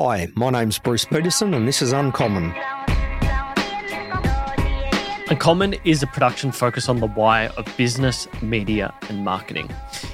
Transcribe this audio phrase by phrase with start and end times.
[0.00, 2.54] Hi, my name's Bruce Peterson, and this is Uncommon.
[5.28, 9.68] Uncommon is a production focused on the why of business, media, and marketing.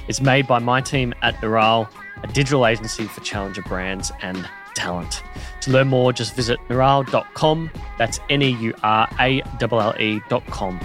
[0.07, 1.87] It's made by my team at Neural,
[2.23, 5.21] a digital agency for challenger brands and talent.
[5.61, 7.69] To learn more, just visit neural.com.
[7.99, 10.79] That's N E U R A L L E.com.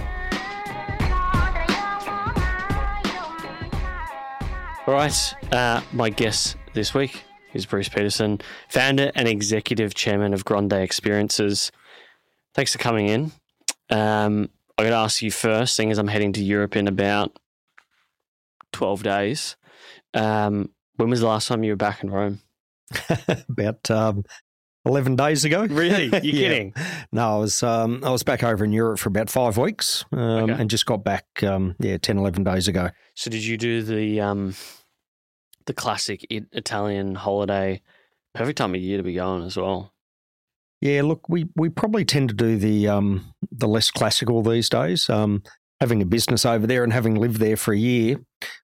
[4.85, 7.23] All right, uh, my guest this week
[7.53, 8.39] is Bruce Peterson,
[8.69, 11.71] founder and executive chairman of Grande Experiences.
[12.53, 13.31] Thanks for coming in.
[13.89, 17.37] Um, I'm going to ask you first, seeing as I'm heading to Europe in about
[18.73, 19.55] 12 days.
[20.13, 22.39] Um, when was the last time you were back in Rome?
[23.49, 24.25] About um,
[24.85, 25.65] eleven days ago.
[25.65, 26.05] Really?
[26.11, 26.31] You're Yeah.
[26.49, 26.73] kidding?
[27.13, 30.19] No, I was um, I was back over in Europe for about five weeks, um,
[30.19, 30.53] Okay.
[30.61, 32.89] and just got back um, yeah 10, 11 days ago.
[33.15, 34.55] So did you do the um,
[35.65, 37.81] the classic Italian holiday?
[38.33, 39.93] Perfect time of year to be going as well.
[40.79, 45.09] Yeah, look, we, we probably tend to do the um, the less classical these days.
[45.09, 45.43] Um,
[45.79, 48.17] having a business over there and having lived there for a year,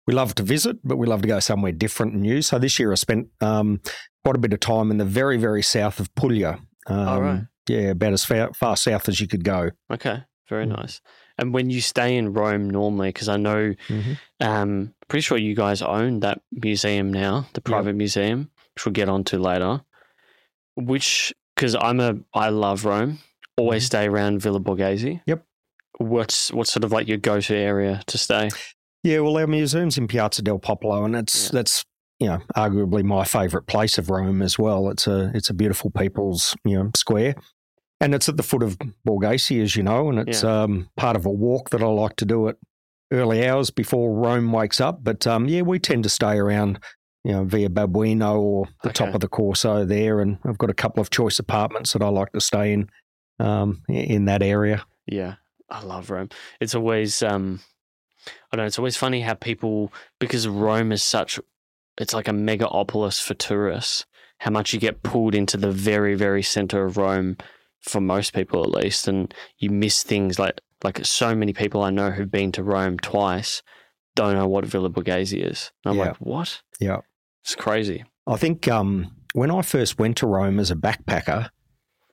[0.07, 2.41] we love to visit, but we love to go somewhere different and new.
[2.41, 3.81] So this year I spent um,
[4.23, 6.59] quite a bit of time in the very very south of Puglia.
[6.87, 7.41] Um, Oh, right.
[7.67, 9.71] Yeah, about as far, far south as you could go.
[9.91, 10.77] Okay, very Mm.
[10.77, 11.01] nice.
[11.37, 13.73] And when you stay in Rome normally, because I know,
[14.39, 19.09] um, pretty sure you guys own that museum now, the private museum, which we'll get
[19.09, 19.81] onto later.
[20.75, 23.19] Which, because I'm a, I love Rome.
[23.57, 23.87] Always Mhm.
[23.87, 25.21] stay around Villa Borghese.
[25.25, 25.45] Yep.
[25.99, 28.49] What's what's sort of like your go-to area to stay?
[29.03, 31.49] Yeah, well, our museum's in Piazza del Popolo, and it's Yeah.
[31.53, 31.85] that's
[32.19, 34.89] you know arguably my favourite place of Rome as well.
[34.89, 37.35] It's a it's a beautiful people's you know square,
[38.01, 41.25] and it's at the foot of Borghese, as you know, and it's um, part of
[41.25, 42.57] a walk that I like to do at
[43.11, 45.03] early hours before Rome wakes up.
[45.03, 46.79] But um, yeah, we tend to stay around.
[47.23, 50.75] You know, via Babuino or the top of the Corso there, and I've got a
[50.75, 52.87] couple of choice apartments that I like to stay in
[53.39, 54.85] um, in that area.
[55.07, 55.35] Yeah,
[55.67, 56.29] I love Rome.
[56.59, 57.61] It's always um
[58.27, 61.39] I don't know, it's always funny how people because Rome is such
[61.97, 64.05] it's like a megapolis for tourists,
[64.39, 67.37] how much you get pulled into the very, very center of Rome
[67.87, 71.89] for most people at least, and you miss things like like so many people I
[71.89, 73.63] know who've been to Rome twice
[74.15, 75.71] don't know what Villa Borghese is.
[75.83, 76.05] And I'm Yeah.
[76.09, 76.61] like, what?
[76.79, 76.99] Yeah.
[77.43, 78.03] It's crazy.
[78.27, 81.49] I think um, when I first went to Rome as a backpacker,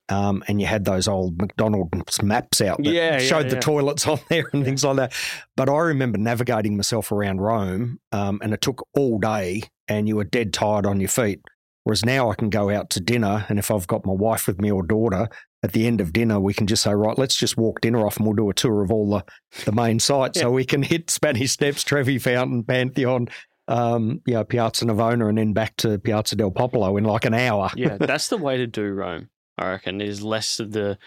[0.08, 3.60] um, and you had those old McDonald's maps out that Yeah, yeah, showed the yeah.
[3.60, 4.66] toilets on there and Yeah.
[4.66, 5.12] things like that.
[5.56, 10.16] But I remember navigating myself around Rome, um, and it took all day, and you
[10.16, 11.40] were dead tired on your feet.
[11.84, 14.60] Whereas now I can go out to dinner, and if I've got my wife with
[14.60, 15.28] me or daughter,
[15.62, 18.16] at the end of dinner, we can just say, right, let's just walk dinner off
[18.16, 19.24] and we'll do a tour of all the,
[19.64, 20.38] the main sites.
[20.38, 20.44] Yeah.
[20.44, 23.28] So we can hit Spanish Steps, Trevi Fountain, Pantheon,
[23.68, 27.34] um, you know, Piazza Navona, and then back to Piazza del Popolo in like an
[27.34, 27.70] hour.
[27.76, 29.28] yeah, that's the way to do Rome.
[29.58, 30.98] I reckon is less of the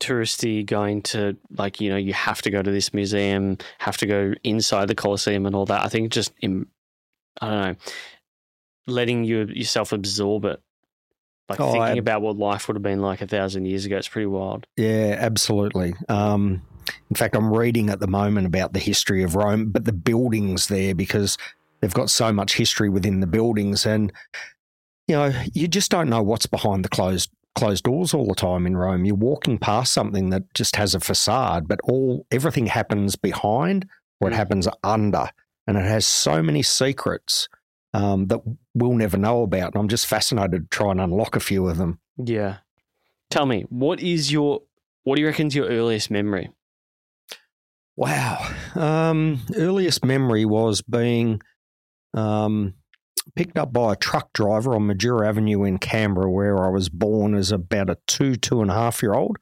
[0.00, 4.06] touristy going to like you know you have to go to this museum, have to
[4.06, 5.84] go inside the Colosseum and all that.
[5.84, 6.66] I think just in,
[7.40, 7.76] I don't know,
[8.86, 10.60] letting you yourself absorb it,
[11.48, 13.96] like Oh, thinking I- about what life would have been like a thousand years ago.
[13.96, 14.66] It's pretty wild.
[14.76, 15.94] Yeah, absolutely.
[16.08, 16.62] Um,
[17.10, 20.68] in fact, I'm reading at the moment about the history of Rome, but the buildings
[20.68, 21.38] there because
[21.80, 24.12] they've got so much history within the buildings, and
[25.06, 28.66] you know, you just don't know what's behind the closed closed doors all the time
[28.66, 29.04] in Rome.
[29.04, 33.86] You're walking past something that just has a facade, but all everything happens behind
[34.20, 34.36] or it Mm.
[34.36, 35.30] happens under,
[35.66, 37.48] and it has so many secrets
[37.94, 38.40] um, that
[38.74, 39.74] we'll never know about.
[39.74, 42.00] And I'm just fascinated to try and unlock a few of them.
[42.16, 42.58] Yeah.
[43.30, 44.62] Tell me, what is your
[45.04, 46.50] what do you reckon's your earliest memory?
[47.96, 48.46] Wow.
[48.74, 51.40] Um, earliest memory was being
[52.14, 52.74] um,
[53.34, 57.34] picked up by a truck driver on Majura Avenue in Canberra, where I was born
[57.34, 59.38] as about a two, two and a half year old,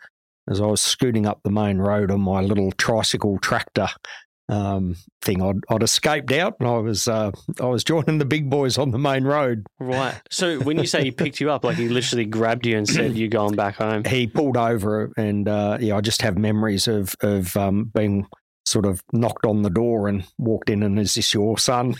[0.48, 3.88] as I was scooting up the main road on my little tricycle tractor
[4.48, 5.42] um, thing.
[5.42, 8.90] I'd, I'd escaped out and I was uh, I was joining the big boys on
[8.90, 9.66] the main road.
[9.78, 10.14] Right.
[10.30, 13.16] So when you say he picked you up, like he literally grabbed you and said,
[13.16, 17.14] "You're going back home." He pulled over and uh, yeah, I just have memories of
[17.20, 18.26] of um, being
[18.64, 21.94] sort of knocked on the door and walked in and is this your son?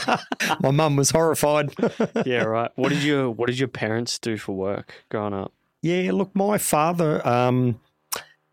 [0.60, 1.74] My mum was horrified.
[2.26, 2.70] yeah, right.
[2.76, 5.52] What did your What did your parents do for work growing up?
[5.82, 7.80] Yeah, look, my father, um,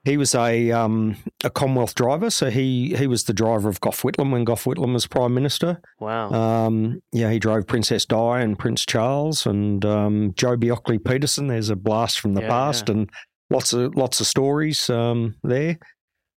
[0.05, 4.01] he was a um, a Commonwealth driver, so he he was the driver of Gough
[4.01, 5.81] Whitlam when Gough Whitlam was Prime Minister.
[5.99, 6.31] Wow.
[6.31, 11.47] Um, yeah, he drove Princess Di and Prince Charles and um, Joh Bjelke-Petersen.
[11.47, 13.09] There's a blast from the Yeah, past and
[13.49, 15.77] lots of lots of stories um, there.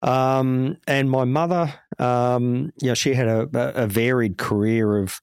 [0.03, 3.49] Um, and my mother, um, yeah, she had a,
[3.85, 5.21] a varied career of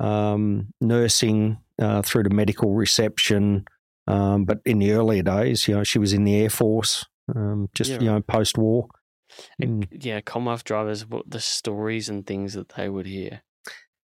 [0.00, 3.64] um, nursing uh, through to medical reception,
[4.08, 7.04] Um, but in the earlier days, you know, she was in the Air Force,
[7.34, 7.98] um, just, Yeah.
[8.00, 8.88] you know, post war.
[9.58, 13.42] And, yeah, Commonwealth drivers, what the stories and things that they would hear.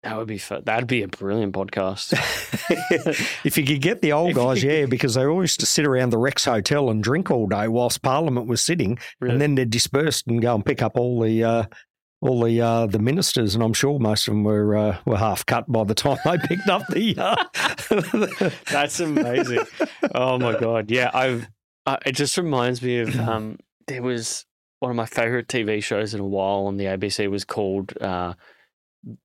[0.05, 0.63] That would be fun.
[0.65, 2.13] That'd be a brilliant podcast.
[3.45, 6.11] if you could get the old guys, yeah, because they all used to sit around
[6.11, 9.33] the Rex Hotel and drink all day whilst Parliament was sitting, Really.
[9.33, 11.65] and then they'd disperse and go and pick up all the uh,
[12.21, 15.45] all the uh, the ministers, and I'm sure most of them were uh, were half
[15.47, 17.17] cut by the time they picked up the.
[17.19, 19.67] Uh, That's amazing.
[20.15, 21.11] oh my god, yeah.
[21.13, 21.49] I've.
[21.89, 23.59] Uh, it just reminds me of um.
[23.87, 24.45] There was
[24.81, 28.35] one of my favorite TV shows in a while on the ABC was called uh,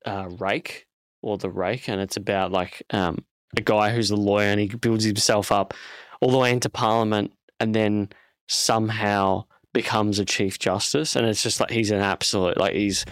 [0.05, 0.87] uh, Rake
[1.21, 3.23] or the Rake, and it's about like um
[3.57, 5.73] a guy who's a lawyer and he builds himself up
[6.21, 8.09] all the way into Parliament, and then
[8.47, 9.43] somehow
[9.73, 13.05] becomes a chief justice and it's just like he's an absolute like he's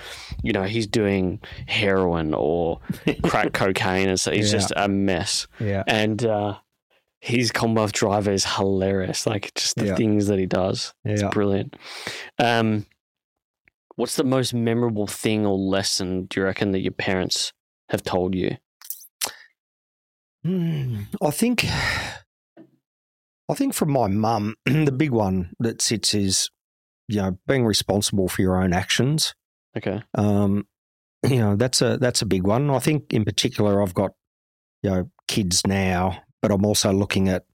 [0.44, 2.80] you know he's doing heroin or
[3.24, 4.59] crack cocaine and so he's Yeah.
[4.59, 6.57] just a mess yeah, and uh,
[7.21, 9.25] his Commonwealth driver is hilarious.
[9.27, 9.95] Like just the Yeah.
[9.95, 11.75] things that he does, it's brilliant.
[12.39, 12.85] Um,
[13.95, 17.53] what's the most memorable thing or lesson do you reckon that your parents
[17.89, 18.57] have told you?
[20.44, 21.65] Hmm, I think,
[23.50, 26.50] I think from my mum, the big one that sits is,
[27.07, 29.35] you know, being responsible for your own actions.
[29.77, 30.68] Okay, Um,
[31.23, 32.69] you know, that's a that's a big one.
[32.71, 34.12] I think in particular, I've got
[34.81, 37.45] you know kids now, but I'm also looking at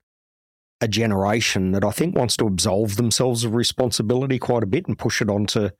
[0.81, 4.97] a generation that I think wants to absolve themselves of responsibility quite a bit and
[4.97, 5.73] push it on to,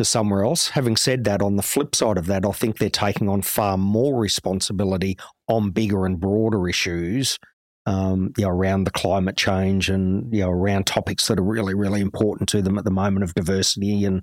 [0.00, 0.70] somewhere else.
[0.70, 3.76] Having said that, on the flip side of that, I think they're taking on far
[3.76, 5.18] more responsibility
[5.48, 7.38] on bigger and broader issues,
[7.86, 11.74] um, you know, around the climate change and you know around topics that are really,
[11.74, 14.22] really important to them at the moment of diversity and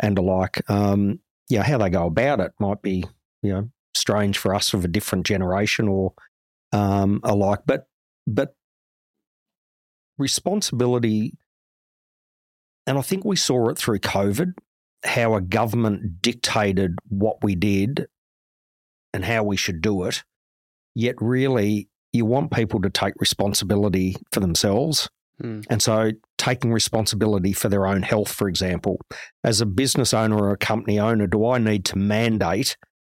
[0.00, 0.60] and alike.
[0.68, 1.20] Um,
[1.62, 3.04] how they go about it might be,
[3.42, 6.12] you know, strange for us of a different generation or
[6.74, 7.60] um, alike.
[7.64, 7.86] But
[8.26, 8.54] but
[10.18, 11.38] responsibility,
[12.86, 14.54] and I think we saw it through COVID,
[15.04, 18.06] how a government dictated what we did
[19.12, 20.24] and how we should do it.
[20.94, 25.08] Yet, really, you want people to take responsibility for themselves.
[25.40, 25.60] Hmm.
[25.68, 29.00] And so, taking responsibility for their own health, for example,
[29.42, 32.76] as a business owner or a company owner, do I need to mandate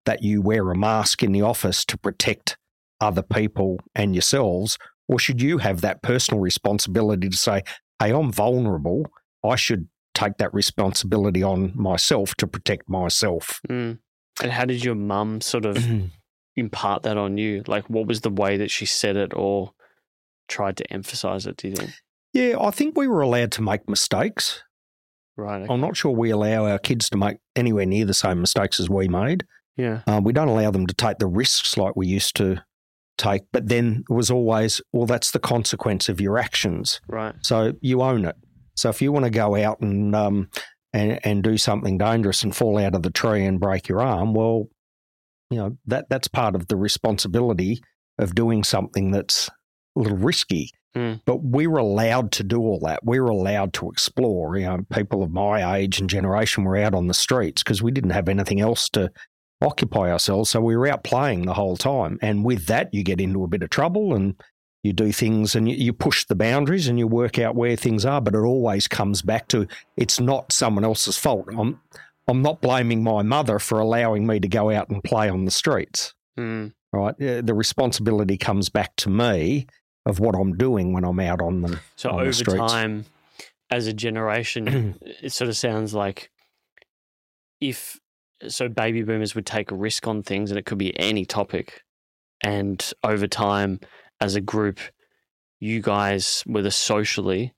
[0.07, 2.57] that you wear a mask in the office to protect
[3.01, 4.79] other people and yourselves?
[5.09, 7.63] Or should you have that personal responsibility to say,
[7.99, 9.07] hey, I'm vulnerable.
[9.45, 13.61] I should take that responsibility on myself to protect myself?
[13.69, 13.99] Mm.
[14.43, 15.85] and how did your mum sort of
[16.57, 17.63] impart that on you?
[17.67, 19.73] Like, what was the way that she said it or
[20.49, 21.57] tried to emphasize it?
[21.57, 21.93] Do you think?
[22.33, 24.63] yeah, I think we were allowed to make mistakes.
[25.37, 25.63] Right.
[25.63, 25.73] okay.
[25.73, 28.89] I'm not sure we allow our kids to make anywhere near the same mistakes as
[28.89, 29.45] we made.
[29.77, 30.03] Yeah.
[30.07, 32.63] Uh, we don't allow them to take the risks like we used to
[33.17, 33.43] take.
[33.53, 37.01] But then it was always, well, that's the consequence of your actions.
[37.09, 37.35] Right.
[37.43, 38.37] So you own it.
[38.77, 40.49] So if you want to go out and um,
[40.93, 44.35] and and do something dangerous and fall out of the tree and break your arm,
[44.35, 44.69] well,
[45.51, 47.81] you know that that's part of the responsibility
[48.19, 49.49] of doing something that's
[49.97, 50.71] a little risky.
[50.97, 51.21] Mm.
[51.25, 53.05] But we were allowed to do all that.
[53.05, 54.57] We were allowed to explore.
[54.57, 57.91] You know, people of my age and generation were out on the streets because we
[57.91, 59.11] didn't have anything else to
[59.65, 60.51] occupy ourselves.
[60.51, 62.19] So we were out playing the whole time.
[62.23, 64.35] And with that, you get into a bit of trouble and
[64.83, 68.05] you do things and you, you push the boundaries and you work out where things
[68.05, 68.21] are.
[68.21, 71.49] But it always comes back to it's not someone else's fault.
[71.57, 71.81] I'm,
[72.29, 75.51] I'm not blaming my mother for allowing me to go out and play on the
[75.51, 76.15] streets.
[76.39, 76.73] Mm.
[76.93, 77.17] Right.
[77.19, 79.67] The responsibility comes back to me
[80.07, 81.81] of what I'm doing when I'm out on them.
[81.97, 82.73] So on the over streets.
[82.73, 83.07] time,
[83.71, 86.31] as a generation, it sort of sounds like
[87.61, 87.99] if
[88.49, 91.83] so, baby boomers would take a risk on things, and it could be any topic.
[92.43, 93.81] And over time,
[94.21, 94.79] as a group,
[95.61, 97.55] you guys, whether socially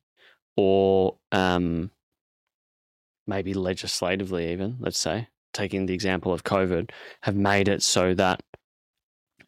[0.56, 1.90] or um,
[3.26, 6.90] maybe legislatively, even let's say, taking the example of COVID,
[7.22, 8.42] have made it so that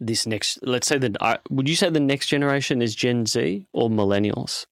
[0.01, 3.67] this next, let's say that, uh, would you say the next generation is Gen Z
[3.73, 4.67] or millennials?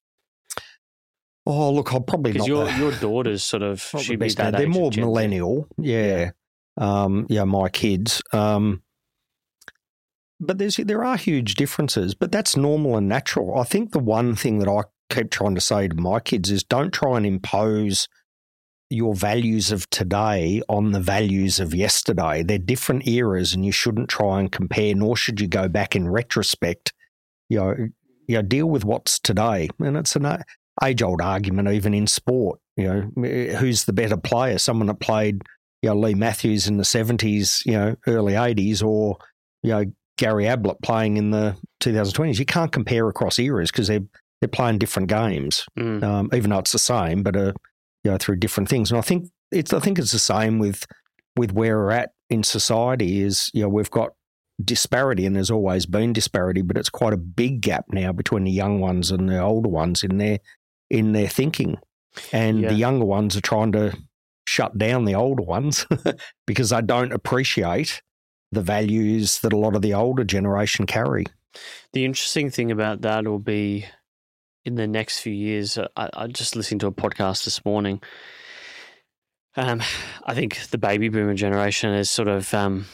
[1.46, 2.76] Oh, look, I'll probably Because not.
[2.76, 4.56] your your daughter's sort of she'd be that.
[4.56, 5.68] They're more millennial.
[5.78, 6.30] Yeah.
[6.78, 8.22] Um, yeah, my kids.
[8.32, 8.82] Um,
[10.38, 13.58] but there's there are huge differences, but that's normal and natural.
[13.58, 16.62] I think the one thing that I keep trying to say to my kids is
[16.62, 18.08] don't try and impose
[18.90, 22.42] your values of today on the values of yesterday.
[22.42, 26.08] They're different eras and you shouldn't try and compare, nor should you go back in
[26.08, 26.92] retrospect.
[27.48, 27.74] You know,
[28.28, 29.68] you know, deal with what's today.
[29.80, 30.42] And it's an
[30.84, 32.60] age old argument even in sport.
[32.76, 34.58] You know, who's the better player?
[34.58, 35.42] Someone that played,
[35.86, 39.18] you know, Leigh Matthews in the seventies, you know, early eighties, or
[39.62, 39.84] you know,
[40.18, 42.38] Gary Ablett playing in the 2020s.
[42.38, 44.00] You can't compare across eras because they're
[44.40, 46.02] they're playing different games, Mm.
[46.02, 47.52] um, even though it's the same, but uh,
[48.02, 48.90] you know through different things.
[48.90, 50.84] And I think it's I think it's the same with
[51.36, 53.20] with where we're at in society.
[53.22, 54.10] Is you know we've got
[54.64, 58.50] disparity, and there's always been disparity, but it's quite a big gap now between the
[58.50, 60.38] young ones and the older ones in their
[60.90, 61.76] in their thinking,
[62.32, 62.68] and Yeah.
[62.70, 63.96] the younger ones are trying to
[64.46, 65.86] shut down the older ones
[66.46, 68.02] because I don't appreciate
[68.52, 71.26] the values that a lot of the older generation carry.
[71.92, 73.86] The interesting thing about that will be
[74.64, 75.78] in the next few years.
[75.78, 78.02] uh, I, I just listened to a podcast this morning.
[79.56, 79.82] Um,
[80.24, 82.86] I think the baby boomer generation is sort of um,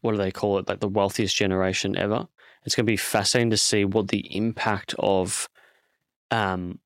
[0.00, 0.68] what do they call it?
[0.68, 2.28] Like the wealthiest generation ever.
[2.64, 5.48] It's going to be fascinating to see what the impact of.
[6.30, 6.78] Um,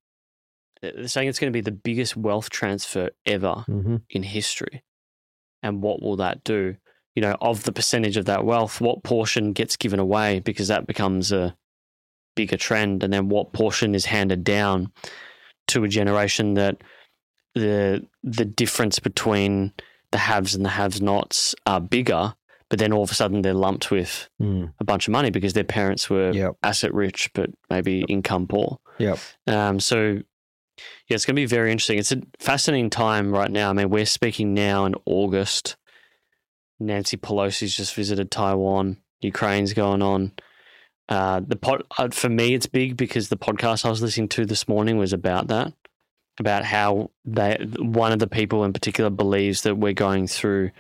[0.82, 3.96] they're saying it's going to be the biggest wealth transfer ever Mm-hmm.
[4.10, 4.82] in history.
[5.62, 6.76] And what will that do?
[7.14, 10.86] You know, of the percentage of that wealth, what portion gets given away because that
[10.86, 11.54] becomes a
[12.34, 13.04] bigger trend?
[13.04, 14.90] And then what portion is handed down
[15.68, 16.78] to a generation that
[17.54, 19.72] the the difference between
[20.10, 22.34] the haves and the have nots are bigger,
[22.70, 24.72] but then all of a sudden they're lumped with Mm.
[24.80, 26.56] a bunch of money because their parents were Yep.
[26.62, 28.78] asset rich but maybe income poor.
[28.98, 29.18] Yep.
[29.46, 30.20] Um, so,
[31.08, 31.98] yeah, it's going to be very interesting.
[31.98, 33.70] It's a fascinating time right now.
[33.70, 35.76] I mean, we're speaking now in August.
[36.80, 38.98] Nancy Pelosi's just visited Taiwan.
[39.20, 40.32] Ukraine's going on.
[41.08, 44.46] Uh, the pod, uh, for me, it's big because the podcast I was listening to
[44.46, 45.72] this morning was about that,
[46.40, 50.70] about how they one of the people in particular believes that we're going through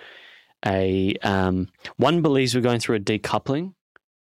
[0.64, 3.74] a um, one believes we're going through a decoupling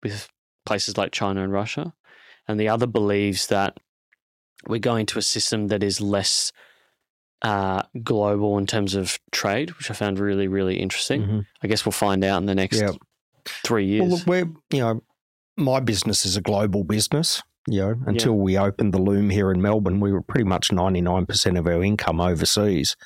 [0.03, 0.29] with
[0.67, 1.95] places like China and Russia,
[2.49, 3.79] and the other believes that
[4.69, 6.53] we're going to a system that is less
[7.43, 11.23] uh, global in terms of trade, which I found really, really interesting.
[11.23, 11.47] Mhm.
[11.63, 12.91] I guess we'll find out in the next Yeah.
[13.65, 14.03] three years.
[14.03, 15.03] Well, look, we're you know,
[15.57, 17.43] my business is a global business.
[17.67, 21.01] You know, until we opened the Lume here in Melbourne, we were pretty much ninety
[21.01, 22.97] nine percent of our income overseas,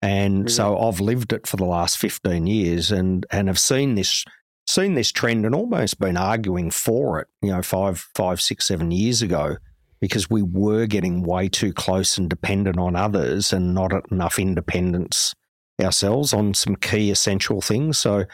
[0.00, 4.24] and so I've lived it for the last fifteen years, and and have seen this
[4.66, 7.28] seen this trend and almost been arguing for it.
[7.40, 9.56] You know, five five six seven years ago,
[10.02, 15.32] because we were getting way too close and dependent on others, and not enough independence
[15.80, 17.98] ourselves on some key essential things.
[17.98, 18.24] So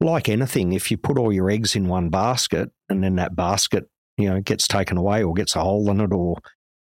[0.00, 3.84] like anything, if you put all your eggs in one basket and then that basket,
[4.16, 6.38] you know, gets taken away or gets a hole in it or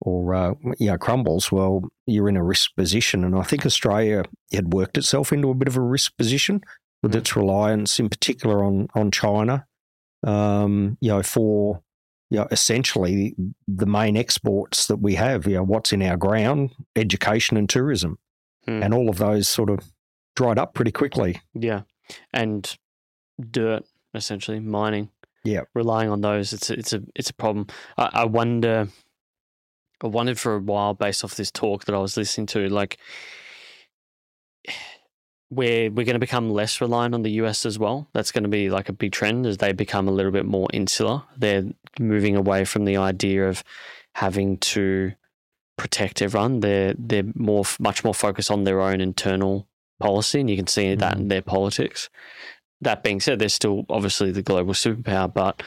[0.01, 3.23] or uh, you know crumbles, well, you're in a risk position.
[3.23, 6.61] And I think Australia had worked itself into a bit of a risk position
[7.01, 7.19] with Mm.
[7.19, 9.65] its reliance, in particular, on on China.
[10.25, 11.81] Um, you know, for
[12.35, 13.33] you know, essentially
[13.67, 15.47] the main exports that we have.
[15.47, 18.19] You know, what's in our ground, education and tourism,
[18.65, 18.83] Hmm.
[18.83, 19.79] and all of those sort of
[20.35, 21.39] dried up pretty quickly.
[21.53, 21.81] Yeah,
[22.33, 22.77] and
[23.39, 25.09] dirt essentially mining.
[25.45, 25.61] Yeah.
[25.75, 27.67] relying on those, it's a, it's a it's a problem.
[27.97, 28.89] I, I wonder.
[30.03, 32.97] I wondered for a while, based off this talk that I was listening to, like
[35.55, 38.07] we're we're going to become less reliant on the US as well.
[38.13, 40.67] That's going to be like a big trend as they become a little bit more
[40.73, 41.23] insular.
[41.37, 41.65] They're
[41.99, 43.63] moving away from the idea of
[44.13, 45.13] having to
[45.77, 46.59] protect everyone.
[46.59, 49.67] They're they're more much more focused on their own internal
[49.99, 51.27] policy, and you can see that in mm-hmm.
[51.29, 52.09] their politics.
[52.81, 55.63] That being said, they're still obviously the global superpower, but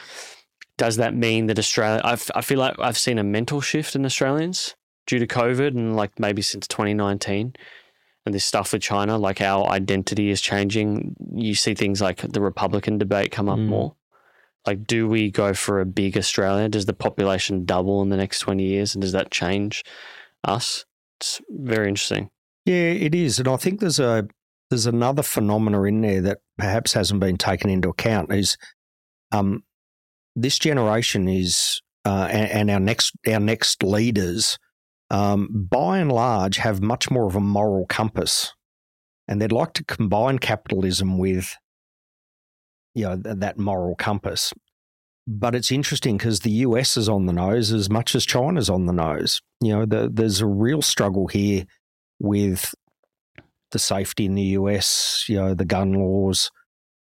[0.77, 2.01] does that mean that Australia?
[2.03, 4.75] I've, I feel like I've seen a mental shift in Australians
[5.07, 7.55] due to COVID, and like maybe since 2019,
[8.29, 11.15] and this stuff with China, like our identity is changing.
[11.33, 13.65] You see things like the Republican debate come up Mm.
[13.67, 13.95] more.
[14.67, 16.69] Like, do we go for a big Australia?
[16.69, 19.83] Does the population double in the next 20 years, and does that change
[20.43, 20.85] us?
[21.19, 22.29] It's very interesting.
[22.65, 24.27] Yeah, it is, and I think there's a
[24.69, 28.31] there's another phenomena in there that perhaps hasn't been taken into account.
[28.31, 28.57] Is
[29.31, 29.63] um,
[30.35, 34.59] this generation is uh, and, and our next our next leaders,
[35.09, 38.53] um, by and large, have much more of a moral compass,
[39.27, 41.55] and they'd like to combine capitalism with,
[42.93, 44.53] you know, th- that moral compass.
[45.27, 48.87] But it's interesting because the US is on the nose as much as China's on
[48.87, 49.41] the nose.
[49.61, 51.65] You know, the, there's a real struggle here
[52.19, 52.73] with
[53.71, 56.49] the safety in the US, you know, the gun laws,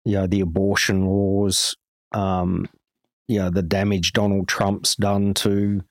[0.04, 1.76] you know, the abortion laws,
[2.12, 2.66] um,
[3.28, 5.82] you know, the damage Donald Trump's done to,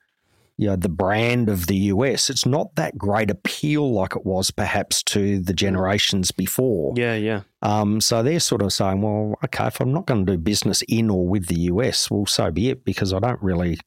[0.56, 2.30] you know, the brand of the US.
[2.30, 6.92] It's not that great appeal like it was perhaps to the generations before.
[6.96, 7.40] Yeah, yeah.
[7.62, 10.82] Um, so they're sort of saying, well, okay, if I'm not going to do business
[10.88, 13.78] in or with the US, well, so be it, because I don't really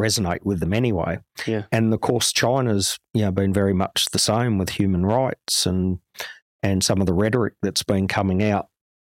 [0.00, 1.18] resonate with them anyway.
[1.46, 1.64] Yeah.
[1.72, 5.98] And of course, China's you know been very much the same with human rights and
[6.62, 8.68] and some of the rhetoric that's been coming out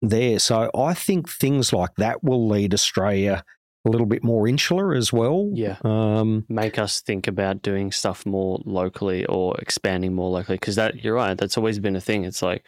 [0.02, 0.40] there.
[0.40, 3.44] So I think things like that will lead Australia
[3.86, 5.50] a little bit more insular as well.
[5.54, 5.78] Yeah.
[5.84, 10.58] Um, Make us think about doing stuff more locally or expanding more locally.
[10.58, 12.26] Because that, you're right, that's always been a thing.
[12.26, 12.64] It's like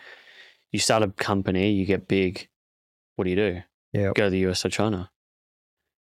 [0.72, 2.48] you start a company, you get big.
[3.16, 3.62] What do you do?
[3.94, 4.12] Yeah.
[4.14, 5.10] Go to the US or China.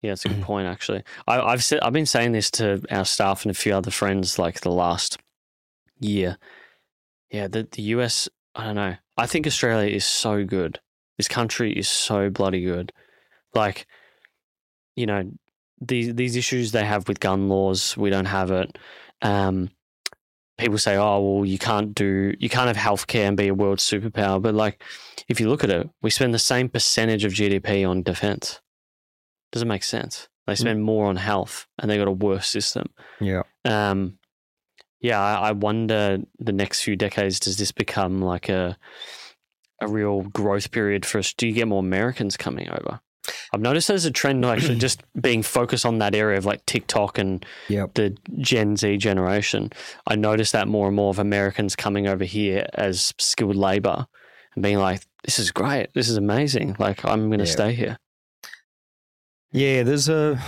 [0.02, 1.04] Yeah, it's a good point, actually.
[1.28, 4.38] I, I've said, I've been saying this to our staff and a few other friends
[4.38, 5.18] like the last
[6.00, 6.38] year.
[7.30, 8.96] Yeah, the, the US, I don't know.
[9.16, 10.80] I think Australia is so good.
[11.18, 12.92] This country is so bloody good.
[13.54, 13.86] Like,
[14.96, 15.30] you know,
[15.80, 18.78] these these issues they have with gun laws, we don't have it.
[19.22, 19.70] Um,
[20.58, 23.78] people say, "Oh, well, you can't do, you can't have healthcare and be a world
[23.78, 24.82] superpower." But like,
[25.28, 28.60] if you look at it, we spend the same percentage of GDP on defense.
[29.52, 30.28] Doesn't make sense.
[30.46, 32.90] They spend more on health, and they got a worse system.
[33.20, 33.42] yeah.
[33.64, 34.18] Um,
[35.00, 38.78] yeah, I, I wonder the next few decades does this become like a
[39.80, 41.34] a real growth period for us?
[41.34, 43.00] Do you get more Americans coming over?
[43.52, 47.18] I've noticed there's a trend actually just being focused on that area of like TikTok
[47.18, 47.94] and Yep.
[47.94, 49.70] the Gen Z generation.
[50.06, 54.06] I noticed that more and more of Americans coming over here as skilled labor
[54.54, 55.88] and being like, "This is great.
[55.94, 56.76] This is amazing.
[56.78, 57.50] Like I'm going to Yeah.
[57.52, 57.98] stay here."
[59.52, 60.40] Yeah, there's a.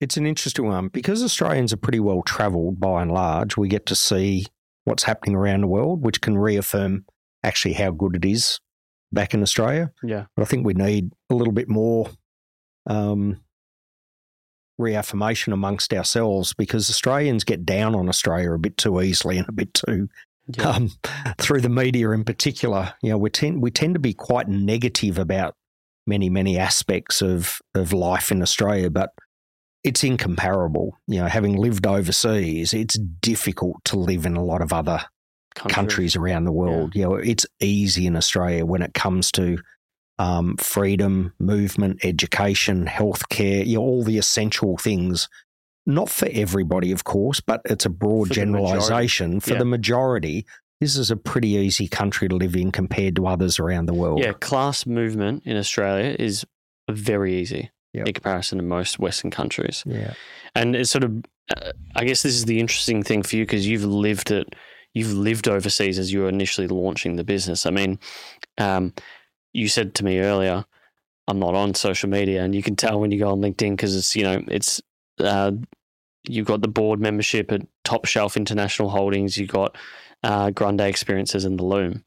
[0.00, 3.56] It's an interesting one because Australians are pretty well travelled by and large.
[3.56, 4.46] We get to see
[4.84, 7.06] what's happening around the world, which can reaffirm
[7.42, 8.58] actually how good it is
[9.14, 9.92] back in Australia.
[10.02, 12.10] Yeah, But I think we need a little bit more
[12.86, 13.40] um,
[14.78, 19.52] reaffirmation amongst ourselves because Australians get down on Australia a bit too easily and a
[19.52, 20.08] bit too
[20.56, 20.90] yeah, um,
[21.38, 22.92] through the media in particular.
[23.02, 25.54] You know, we tend we tend to be quite negative about
[26.06, 29.10] many many aspects of of life in Australia, but
[29.82, 30.98] it's incomparable.
[31.06, 35.04] You know, having lived overseas, it's difficult to live in a lot of other
[35.54, 35.74] Country.
[35.74, 36.94] countries around the world.
[36.94, 39.58] You know, it's easy in Australia when it comes to
[40.18, 45.28] um, freedom, movement, education, healthcare, you know, all the essential things.
[45.86, 49.40] Not for everybody, of course, but it's a broad For the generalisation.
[49.40, 49.58] For Yeah.
[49.58, 50.46] the majority,
[50.80, 54.20] this is a pretty easy country to live in compared to others around the world.
[54.20, 56.44] Yeah, class movement in Australia is
[56.90, 58.06] very easy Yep.
[58.08, 59.82] in comparison to most Western countries.
[59.86, 60.14] Yeah.
[60.54, 61.24] And it's sort of,
[61.56, 64.54] uh, I guess this is the interesting thing for you because you've lived it,
[64.94, 67.66] you've lived overseas as you were initially launching the business.
[67.66, 67.98] I mean,
[68.58, 68.94] um,
[69.52, 70.64] you said to me earlier,
[71.26, 73.96] I'm not on social media, and you can tell when you go on LinkedIn because
[73.96, 74.80] it's, you know, it's,
[75.20, 75.52] uh,
[76.28, 79.76] you've got the board membership at Top Shelf International Holdings, you've got
[80.22, 82.04] uh, Grande Experiences in the Lume.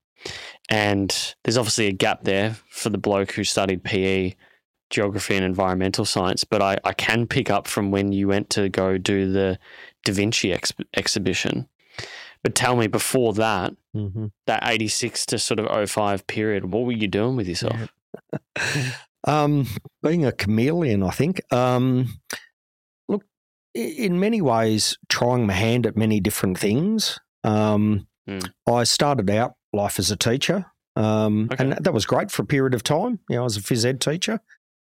[0.69, 4.35] And there's obviously a gap there for the bloke who studied PE
[4.89, 8.69] geography and environmental science, but I, I can pick up from when you went to
[8.69, 9.59] go do the
[10.05, 11.67] Da Vinci ex- exhibition.
[12.47, 16.93] But tell me, before that, hmm that 86 to sort of 05 period, what were
[16.93, 17.91] you doing with yourself?
[19.27, 19.67] Um,
[20.01, 21.41] being a chameleon, I think.
[21.51, 22.17] Um,
[23.09, 23.25] look,
[23.73, 27.19] in many ways, trying my hand at many different things.
[27.43, 28.49] Um, Mm.
[28.69, 31.63] I started out life as a teacher, um, Okay.
[31.63, 33.19] and that was great for a period of time.
[33.29, 34.39] You know, I was a phys ed teacher,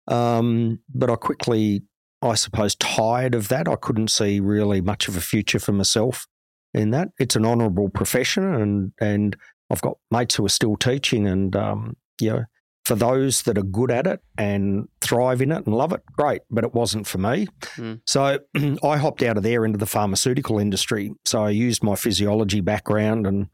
[0.08, 1.82] um, but I quickly,
[2.22, 3.68] I suppose, tired of that.
[3.68, 6.28] I couldn't see really much of a future for myself
[6.74, 7.10] in that.
[7.20, 9.36] It's an honourable profession, and and
[9.70, 12.44] I've got mates who are still teaching, and um, you know
[12.90, 16.42] for those that are good at it and thrive in it and love it, great.
[16.50, 17.48] But it wasn't for me.
[17.76, 18.02] Mm.
[18.08, 18.40] So
[18.84, 21.14] I hopped out of there into the pharmaceutical industry.
[21.24, 23.48] So I used my physiology background and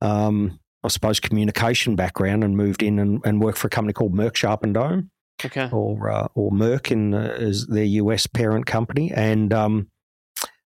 [0.00, 4.14] um, I suppose communication background and moved in and, and worked for a company called
[4.14, 5.10] Merck Sharp and Dohme
[5.44, 5.68] Okay.
[5.70, 9.12] or uh, or Merck in uh, as their US parent company.
[9.12, 9.88] And um,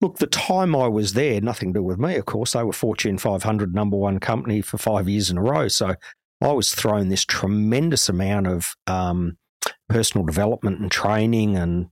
[0.03, 2.51] look, the time I was there, nothing to do with me, of course.
[2.51, 5.69] They were Fortune 500 number one company for five years in a row.
[5.69, 5.95] So
[6.41, 9.37] I was thrown this tremendous amount of um,
[9.87, 11.87] personal development and training, and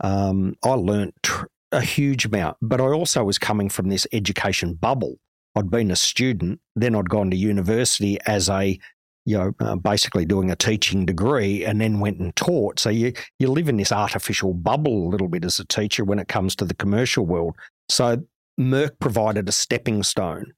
[0.00, 2.56] um, I learnt tr- a huge amount.
[2.60, 5.18] But I also was coming from this education bubble.
[5.54, 8.78] I'd been a student, then I'd gone to university as a
[9.24, 12.78] you know, uh, basically doing a teaching degree and then went and taught.
[12.78, 16.18] So you, you live in this artificial bubble a little bit as a teacher when
[16.18, 17.54] it comes to the commercial world.
[17.88, 18.22] So
[18.60, 20.52] Merck provided a stepping stone.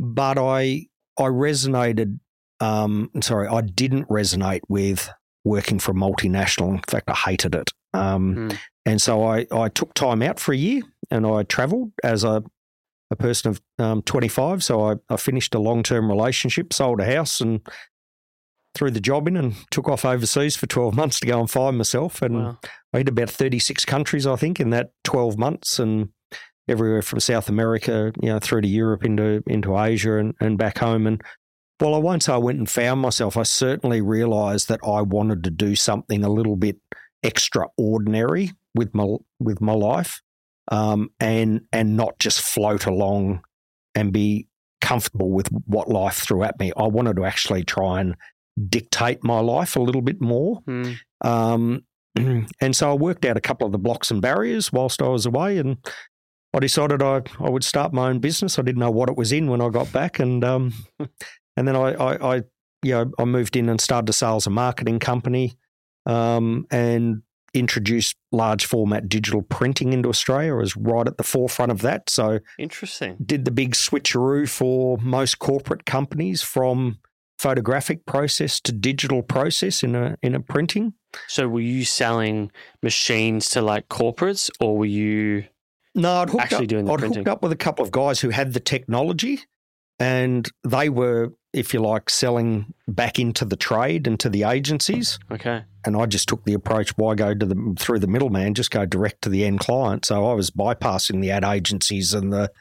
[0.00, 0.86] But I,
[1.18, 2.18] I resonated,
[2.60, 5.10] um, sorry, I didn't resonate with
[5.44, 6.70] working for a multinational.
[6.74, 7.70] In fact, I hated it.
[7.94, 8.58] Um, Mm.
[8.86, 12.42] And so I, I took time out for a year and I traveled as a
[13.10, 14.62] a person of um, 25.
[14.62, 17.60] So I, I finished a long term relationship, sold a house, and
[18.74, 21.78] threw the job in and took off overseas for 12 months to go and find
[21.78, 22.22] myself.
[22.22, 22.58] And Wow.
[22.92, 26.10] I hit about 36 countries, I think, in that 12 months, and
[26.68, 30.78] everywhere from South America, you know, through to Europe into into Asia and, and back
[30.78, 31.06] home.
[31.06, 31.22] And
[31.80, 33.36] Well, I won't say I went and found myself.
[33.36, 36.76] I certainly realised that I wanted to do something a little bit
[37.22, 40.20] extraordinary with my with my life,
[40.68, 43.42] um, and and not just float along
[43.94, 44.46] and be
[44.80, 46.72] comfortable with what life threw at me.
[46.76, 48.14] I wanted to actually try and
[48.68, 50.60] dictate my life a little bit more.
[50.66, 50.92] Hmm.
[51.22, 51.84] Um,
[52.16, 55.26] and so I worked out a couple of the blocks and barriers whilst I was
[55.26, 55.78] away, and
[56.54, 58.58] I decided I, I would start my own business.
[58.58, 60.72] I didn't know what it was in when I got back, and um,
[61.56, 62.42] and then I, I, I
[62.82, 65.54] you know I moved in and started a sales and marketing company,
[66.06, 67.22] um, and
[67.54, 70.54] introduced large format digital printing into Australia.
[70.54, 72.10] Was right at the forefront of that.
[72.10, 73.16] So Interesting.
[73.24, 76.98] did the big switcheroo for most corporate companies from
[77.38, 80.94] photographic process to digital process in a in a printing.
[81.26, 82.50] So were you selling
[82.82, 85.44] machines to like corporates, or were you?
[85.94, 87.18] No, I'd hooked Actually up, doing the I'd printing.
[87.20, 89.40] hooked up with a couple of guys who had the technology,
[89.98, 95.18] and they were, if you like, selling back into the trade and to the agencies.
[95.30, 95.64] Okay.
[95.88, 98.54] And I just took the approach: why go to the through the middleman?
[98.54, 100.04] Just go direct to the end client.
[100.04, 102.52] So I was bypassing the ad agencies and the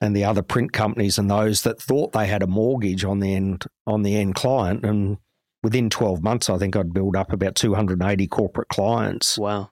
[0.00, 3.34] and the other print companies and those that thought they had a mortgage on the
[3.34, 4.84] end on the end client.
[4.84, 5.18] And
[5.62, 9.38] within twelve months, I think I'd build up about two hundred and eighty corporate clients
[9.38, 9.70] Wow.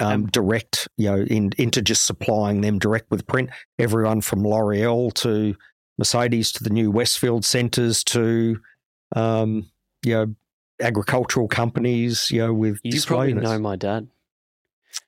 [0.00, 3.50] um, direct, you know, in, into just supplying them direct with print.
[3.78, 5.54] Everyone from L'Oreal to
[5.96, 8.58] Mercedes to the new Westfield centres to,
[9.14, 9.70] um,
[10.04, 10.34] you know,
[10.80, 13.44] agricultural companies, you know, with You probably units.
[13.48, 14.08] know my dad.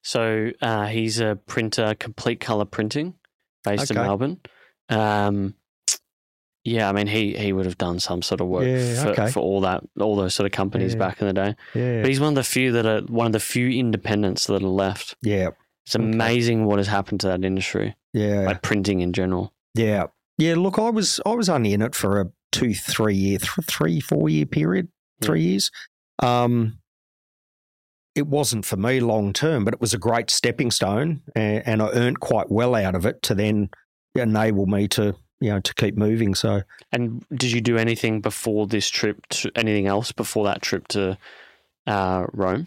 [0.03, 3.15] So uh, he's a printer, complete color printing,
[3.65, 4.41] based in Melbourne.
[4.89, 5.55] Um,
[6.65, 9.31] yeah, I mean he he would have done some sort of work Yeah, for, okay.
[9.31, 10.99] for all that all those sort of companies Yeah.
[10.99, 11.57] back in the day.
[11.75, 14.63] Yeah, But he's one of the few that are one of the few independents that
[14.63, 15.17] are left.
[15.23, 15.51] yeah,
[15.87, 16.05] It's Okay.
[16.05, 19.55] amazing what has happened to that industry, yeah, like printing in general.
[19.75, 20.55] yeah, yeah.
[20.57, 23.99] Look, I was I was only in it for a two, three year, th- three,
[24.01, 24.89] four year period,
[25.23, 25.71] Three years.
[26.19, 26.79] Um,
[28.15, 31.83] it wasn't for me long term, but it was a great stepping stone, and, and
[31.83, 33.71] I earned quite well out of it to then
[34.15, 36.35] enable me to you know to keep moving.
[36.35, 39.27] So And did you do anything before this trip?
[39.29, 41.17] To, anything else before that trip to
[41.87, 42.67] uh, Rome?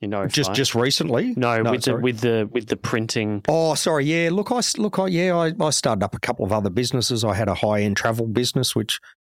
[0.00, 3.42] You know, just just recently, no, with the with the with the printing.
[3.48, 4.06] Oh, sorry.
[4.06, 4.30] Yeah.
[4.32, 4.98] Look, I s- look.
[4.98, 7.22] I, yeah, I, I started up a couple of other businesses.
[7.22, 8.98] I had a high end travel business, which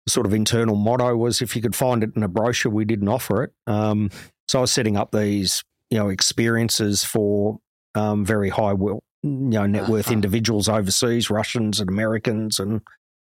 [0.08, 3.08] sort of internal motto was if you could find it in a brochure, we didn't
[3.08, 3.52] offer it.
[3.66, 4.10] Um,
[4.48, 7.58] so I was setting up these, you know, experiences for
[7.94, 10.14] um, very high, will, you know, net worth Uh-huh.
[10.14, 12.80] individuals overseas, Russians and Americans, and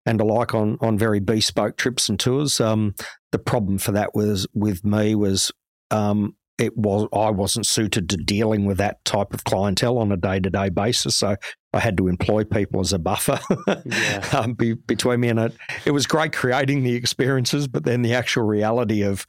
[0.05, 2.59] and alike on on very bespoke trips and tours.
[2.59, 2.95] Um,
[3.31, 5.51] the problem for that was with me was.
[5.91, 10.17] Um, it was I wasn't suited to dealing with that type of clientele on a
[10.17, 11.35] day to day basis, so
[11.73, 13.39] I had to employ people as a buffer
[13.85, 14.29] Yeah.
[14.33, 15.53] um, be, between me and it.
[15.85, 19.25] It was great creating the experiences, but then the actual reality of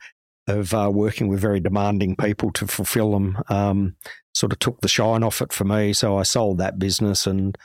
[0.48, 3.96] of uh, working with very demanding people to fulfil them um,
[4.32, 5.92] sort of took the shine off it for me.
[5.92, 7.58] So I sold that business and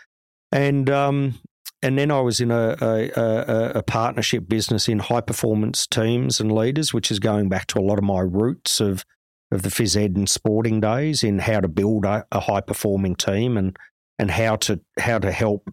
[0.51, 1.39] and um,
[1.83, 6.39] and then I was in a, a, a, a partnership business in high performance teams
[6.39, 9.05] and leaders, which is going back to a lot of my roots of
[9.51, 13.15] of the phys ed and sporting days in how to build a, a high performing
[13.15, 13.77] team and
[14.17, 15.69] and how to how to help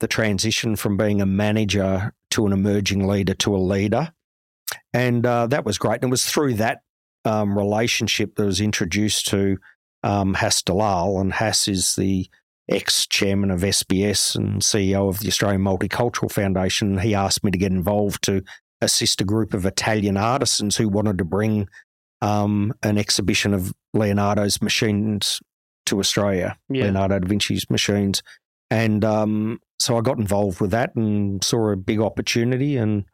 [0.00, 4.12] the transition from being a manager to an emerging leader to a leader,
[4.92, 6.02] and uh, that was great.
[6.02, 6.80] And it was through that
[7.24, 9.58] um, relationship that was introduced to
[10.02, 12.28] um, Hass Dellal, and Hass is the
[12.68, 16.98] ex chairman of SBS and CEO of the Australian Multicultural Foundation.
[16.98, 18.42] He asked me to get involved to
[18.80, 21.68] assist a group of Italian artisans who wanted to bring
[22.24, 25.40] um, an exhibition of Leonardo's machines
[25.86, 26.84] to Australia, Yeah.
[26.84, 28.22] Leonardo da Vinci's machines.
[28.70, 33.04] And um, so I got involved with that and saw a big opportunity and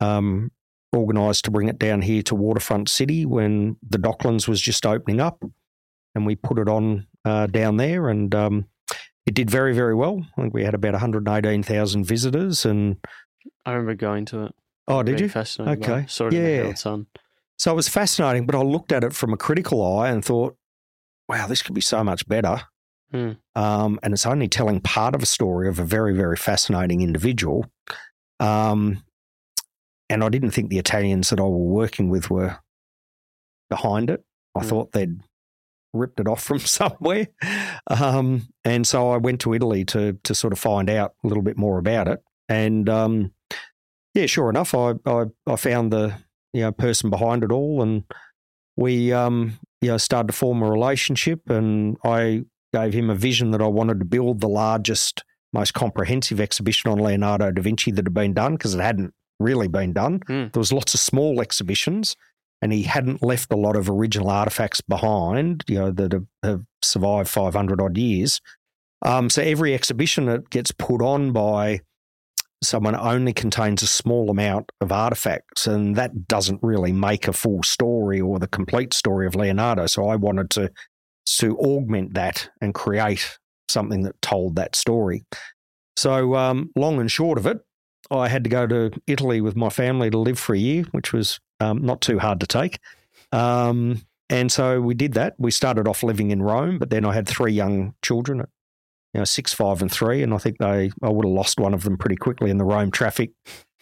[0.00, 0.50] um,
[0.94, 5.20] organised to bring it down here to Waterfront City when the Docklands was just opening
[5.20, 5.42] up.
[6.14, 8.66] And we put it on uh, down there and um,
[9.26, 10.24] it did very, very well.
[10.36, 12.64] I think we had about 118,000 visitors.
[12.64, 12.96] And
[13.66, 14.54] I remember going to it.
[14.86, 15.28] oh, did you?
[15.28, 15.82] Fascinating.
[15.82, 16.06] Okay.
[16.20, 16.56] In the Yeah.
[16.56, 17.06] Herald Sun.
[17.58, 20.56] So it was fascinating, but I looked at it from a critical eye and thought,
[21.28, 22.62] wow, this could be so much better.
[23.12, 23.32] Hmm.
[23.54, 27.66] Um, and it's only telling part of a story of a very, very fascinating individual.
[28.40, 29.04] Um,
[30.08, 32.58] and I didn't think the Italians that I were working with were
[33.70, 34.24] behind it.
[34.54, 34.68] I Hmm.
[34.68, 35.20] thought they'd
[35.94, 37.28] ripped it off from somewhere.
[37.86, 41.42] Um, and so I went to Italy to to sort of find out a little
[41.42, 42.22] bit more about it.
[42.48, 43.32] And um,
[44.14, 46.14] yeah, sure enough, I, I I found the
[46.52, 48.04] you know person behind it all, and
[48.76, 51.48] we um, you know started to form a relationship.
[51.48, 56.40] And I gave him a vision that I wanted to build the largest, most comprehensive
[56.40, 60.20] exhibition on Leonardo da Vinci that had been done because it hadn't really been done.
[60.20, 60.52] Mm.
[60.52, 62.16] There was lots of small exhibitions,
[62.60, 66.62] and he hadn't left a lot of original artifacts behind, you know, that have, have
[66.80, 68.40] survived 500 odd years.
[69.04, 71.80] Um, so every exhibition that gets put on by
[72.62, 77.62] someone only contains a small amount of artifacts, and that doesn't really make a full
[77.62, 79.86] story or the complete story of Leonardo.
[79.86, 80.70] So I wanted to
[81.24, 85.24] to augment that and create something that told that story.
[85.96, 87.58] So um, long and short of it,
[88.10, 91.12] I had to go to Italy with my family to live for a year, which
[91.12, 92.80] was um, not too hard to take.
[93.30, 95.34] Um, and so we did that.
[95.38, 98.44] We started off living in Rome, but then I had three young children,
[99.14, 101.74] you know, six, five, and three, and I think they I would have lost one
[101.74, 103.32] of them pretty quickly in the Rome traffic.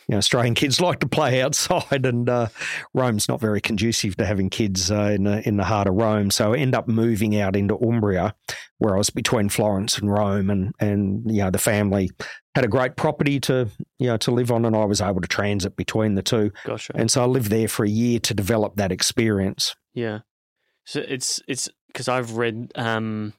[0.08, 2.48] You know, Australian kids like to play outside, and uh,
[2.94, 6.30] Rome's not very conducive to having kids uh, in the in the heart of Rome.
[6.30, 8.34] So I end up moving out into Umbria,
[8.78, 12.10] where I was between Florence and Rome, and and you know the family
[12.56, 13.68] had a great property to
[14.00, 16.92] you know to live on, and I was able to transit between the two, Gotcha.
[16.96, 19.76] and so I lived there for a year to develop that experience.
[19.94, 20.20] Yeah.
[20.86, 23.34] So it's it's because I've read um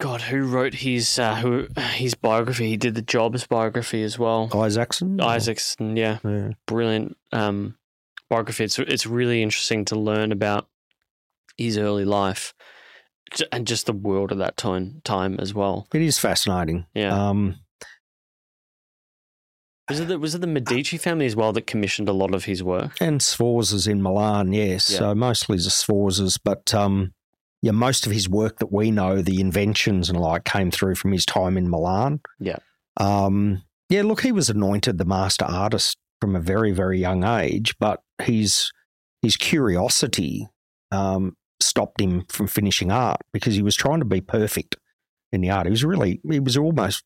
[0.00, 2.68] God, who wrote his uh, who his biography?
[2.68, 4.48] He did the Jobs biography as well.
[4.54, 6.50] Isaacson, Isaacson, yeah, Yeah.
[6.66, 7.76] brilliant um,
[8.30, 8.64] biography.
[8.64, 10.68] It's it's really interesting to learn about
[11.56, 12.54] his early life
[13.50, 15.88] and just the world of that time time as well.
[15.92, 16.86] It is fascinating.
[16.94, 17.56] Yeah, Um,
[19.88, 22.44] was it the, was it the Medici family as well that commissioned a lot of
[22.44, 22.92] his work?
[23.00, 24.88] and Sforza's in Milan, yes.
[24.90, 24.98] Yeah.
[24.98, 27.14] So mostly the Sforza's, but um,
[27.62, 31.12] yeah, most of his work that we know, the inventions and like, came through from
[31.12, 32.20] his time in Milan.
[32.38, 32.58] Yeah.
[32.96, 37.74] Um, yeah, look, he was anointed the master artist from a very, very young age,
[37.78, 38.70] but his
[39.22, 40.46] his curiosity
[40.92, 44.76] um, stopped him from finishing art because he was trying to be perfect
[45.32, 45.66] in the art.
[45.66, 47.04] He was really, he was almost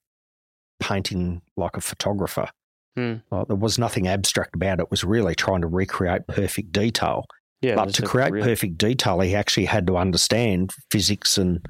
[0.80, 2.48] painting like a photographer.
[2.96, 3.16] Hmm.
[3.30, 4.82] Like, there was nothing abstract about it.
[4.82, 7.24] It was really trying to recreate perfect detail.
[7.62, 11.64] Yeah, but to create perfect detail, he actually had to understand physics and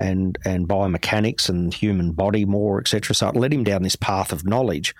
[0.00, 3.14] and and biomechanics and human body more, etc.
[3.14, 4.94] So it led him down this path of knowledge.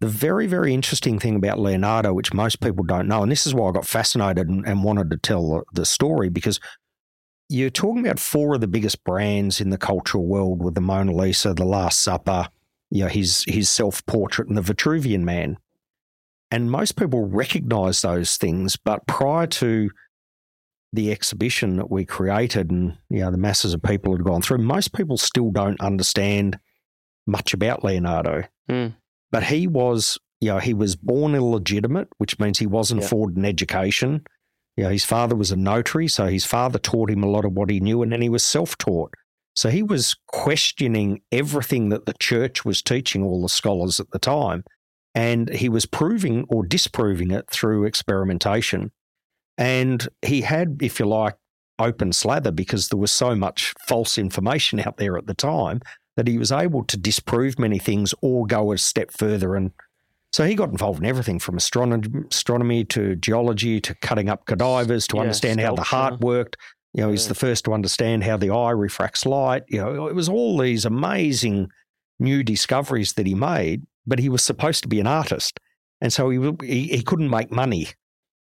[0.00, 3.54] The very, very interesting thing about Leonardo, which most people don't know, and this is
[3.54, 6.58] why I got fascinated and, and wanted to tell the, the story, because
[7.50, 11.12] you're talking about four of the biggest brands in the cultural world with the Mona
[11.12, 12.48] Lisa, the Last Supper,
[12.90, 15.58] you know, his his self portrait, and the Vitruvian Man.
[16.50, 19.90] And most people recognize those things, but prior to
[20.92, 24.58] the exhibition that we created and you know the masses of people had gone through,
[24.58, 26.58] most people still don't understand
[27.26, 28.42] much about Leonardo.
[28.68, 28.88] Hmm.
[29.30, 33.06] But he was, you know, he was born illegitimate, which means he wasn't Yeah.
[33.06, 34.24] afforded an education.
[34.76, 37.52] You know, his father was a notary, so his father taught him a lot of
[37.52, 39.12] what he knew, and then he was self-taught.
[39.54, 44.18] So he was questioning everything that the church was teaching all the scholars at the
[44.18, 44.64] time,
[45.14, 48.92] and he was proving or disproving it through experimentation.
[49.58, 51.36] And he had, if you like,
[51.78, 55.80] open slather because there was so much false information out there at the time
[56.16, 59.56] that he was able to disprove many things or go a step further.
[59.56, 59.72] And
[60.32, 65.06] so he got involved in everything from astronomy, astronomy to geology to cutting up cadavers
[65.08, 66.56] to Yeah, understand how the heart worked.
[66.92, 67.30] You know, he's Yeah.
[67.30, 69.62] the first to understand how the eye refracts light.
[69.68, 71.68] You know, it was all these amazing
[72.18, 75.58] new discoveries that he made, but he was supposed to be an artist.
[76.00, 77.88] And so he, he, he couldn't make money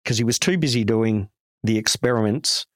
[0.02, 1.28] because he was too busy doing
[1.62, 2.66] the experiments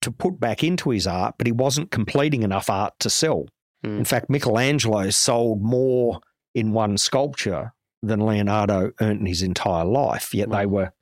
[0.00, 3.46] to put back into his art, but he wasn't completing enough art to sell.
[3.84, 3.98] Hmm.
[3.98, 6.20] In fact, Michelangelo sold more
[6.54, 10.92] in one sculpture than Leonardo earned in his entire life, yet they were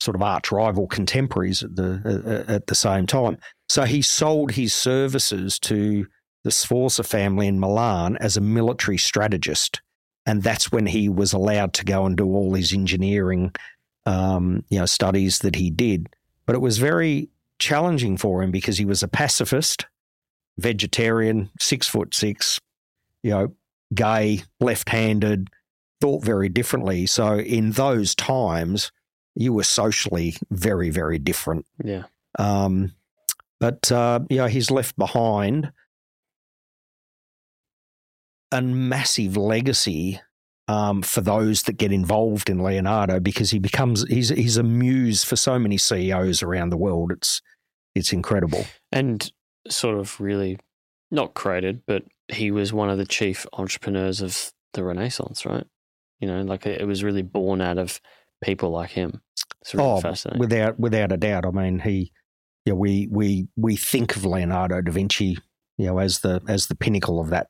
[0.00, 3.36] sort of arch rival contemporaries at the at the same time.
[3.68, 6.06] So he sold his services to
[6.44, 9.80] the Sforza family in Milan as a military strategist,
[10.26, 13.52] and that's when he was allowed to go and do all his engineering,
[14.06, 16.08] um, you know, studies that he did.
[16.46, 19.86] But it was very challenging for him because he was a pacifist,
[20.58, 22.58] vegetarian, six foot six,
[23.22, 23.52] you know,
[23.94, 25.48] gay, left-handed,
[26.00, 27.06] thought very differently.
[27.06, 28.92] So in those times,
[29.34, 31.66] you were socially very, very different.
[31.84, 32.04] Yeah.
[32.38, 32.92] Um,
[33.58, 35.70] but uh, you know, he's left behind
[38.52, 40.20] a massive legacy
[40.68, 45.24] um, for those that get involved in Leonardo because he becomes he's he's a muse
[45.24, 47.12] for so many CEOs around the world.
[47.12, 47.42] It's
[47.94, 48.64] it's incredible.
[48.92, 49.30] and
[49.68, 50.58] sort of really
[51.10, 55.66] not created, but he was one of the chief entrepreneurs of the Renaissance, right?
[56.20, 58.00] You know, like it was really born out of
[58.42, 59.20] people like him.
[59.62, 60.38] It's really Oh, fascinating.
[60.38, 61.44] without without a doubt.
[61.46, 62.12] I mean, he,
[62.64, 65.36] yeah, we we we think of Leonardo da Vinci,
[65.78, 67.48] you know, as the as the pinnacle of that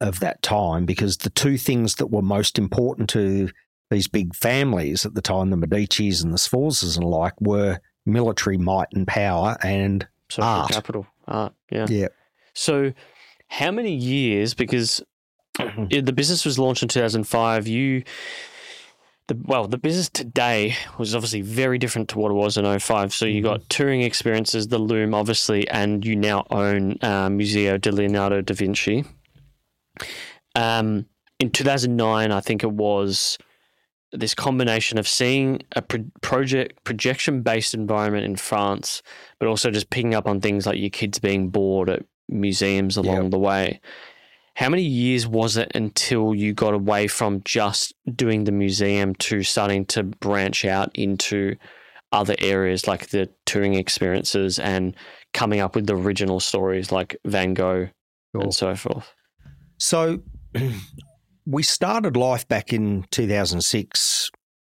[0.00, 3.50] of that time because the two things that were most important to
[3.90, 8.56] these big families at the time, the Medicis and the Sforzas and like, were military
[8.56, 10.70] might and power and Social Art.
[10.70, 11.06] capital.
[11.26, 11.52] Art.
[11.70, 11.86] Yeah.
[11.88, 12.08] yeah.
[12.54, 12.92] So,
[13.48, 14.54] how many years?
[14.54, 15.02] Because
[15.58, 17.66] the business was launched in 2005.
[17.66, 18.04] You,
[19.26, 23.12] the well, the business today was obviously very different to what it was in 05.
[23.12, 27.90] So you got touring experiences, the Lume, obviously, and you now own uh, Museo di
[27.90, 29.04] Leonardo da Vinci.
[30.54, 31.06] Um,
[31.38, 33.38] in 2009, I think it was
[34.12, 39.02] this combination of seeing a pro- project projection based environment in France,
[39.38, 43.22] but also just picking up on things like your kids being bored at museums along
[43.24, 43.30] Yep.
[43.30, 43.80] the way.
[44.56, 49.42] How many years was it until you got away from just doing the museum to
[49.44, 51.54] starting to branch out into
[52.12, 54.96] other areas like the touring experiences and
[55.32, 57.88] coming up with the original stories like Van Gogh
[58.34, 58.42] Sure.
[58.42, 59.14] and so forth?
[59.80, 60.20] So
[61.46, 64.30] we started life back in 2006,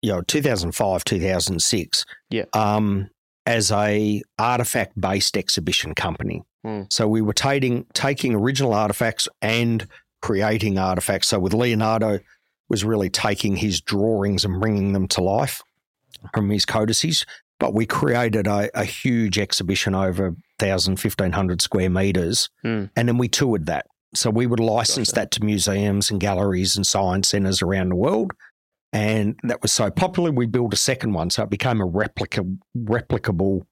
[0.02, 2.04] you know, 2005, 2006.
[2.30, 2.44] Yeah.
[2.52, 3.10] Um,
[3.46, 6.42] as a artifact based exhibition company.
[6.62, 6.82] Hmm.
[6.90, 9.86] So we were taking taking original artifacts and
[10.20, 11.28] creating artifacts.
[11.28, 12.20] So with Leonardo
[12.68, 15.62] was really taking his drawings and bringing them to life
[16.34, 17.24] from his codices.
[17.58, 22.48] But we created a, a huge exhibition over 1,000, 1,500 square meters.
[22.62, 22.84] Hmm.
[22.94, 23.86] And then we toured that.
[24.14, 25.20] So we would license Gotcha.
[25.20, 28.32] that to museums and galleries and science centres around the world.
[28.92, 31.30] And that was so popular, we built a second one.
[31.30, 32.44] So it became a replica,
[32.76, 33.66] replicable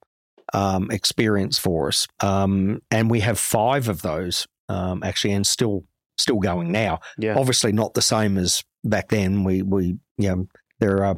[0.52, 2.06] um, experience for us.
[2.20, 5.84] Um, and we have five of those um, actually, and still
[6.16, 7.00] still going now.
[7.18, 7.36] Yeah.
[7.36, 9.44] Obviously, not the same as back then.
[9.44, 10.48] We we you know
[10.78, 11.16] they're a,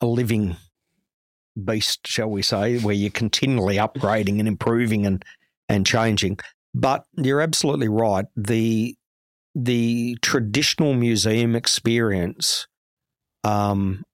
[0.00, 0.56] a living
[1.62, 5.24] beast, shall we say, where you're continually upgrading and improving and
[5.68, 6.38] and changing.
[6.74, 8.26] But you're absolutely right.
[8.36, 8.94] The
[9.54, 12.66] the traditional museum experience
[13.44, 14.04] um,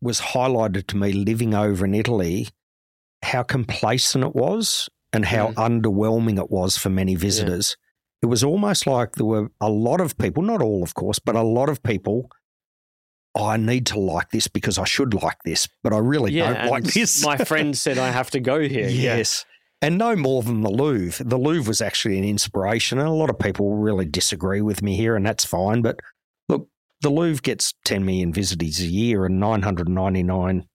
[0.00, 2.48] was highlighted to me living over in Italy,
[3.22, 7.76] how complacent it was and how underwhelming it was for many visitors.
[8.22, 11.34] It was almost like there were a lot of people, not all, of course, but
[11.36, 12.30] a lot of people.
[13.34, 16.70] "Oh, I need to like this because I should like this, but I really don't
[16.70, 17.24] like this.
[17.24, 18.88] my friend said I have to go here.
[18.88, 19.16] Yeah.
[19.16, 19.44] Yes.
[19.82, 21.24] And no more than the Louvre.
[21.24, 22.98] The Louvre was actually an inspiration.
[23.00, 25.82] And a lot of people really disagree with me here, and that's fine.
[25.82, 25.98] But
[26.48, 26.68] look,
[27.00, 30.66] the Louvre gets 10 million visitors a year, and 999,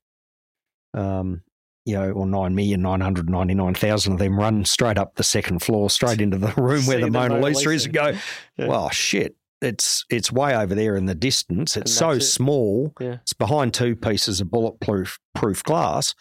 [0.94, 1.42] um,
[1.86, 6.54] you know, or 9,999,000 of them run straight up the second floor, straight into the
[6.58, 8.14] room where the, Mona, Mona Lisa, is, and go,
[8.58, 8.68] Yeah.
[8.68, 9.36] well, shit.
[9.60, 11.76] It's it's way over there in the distance.
[11.78, 12.22] It's so it.
[12.22, 12.94] small.
[13.00, 13.18] Yeah.
[13.24, 16.14] It's behind two pieces of bulletproof proof glass.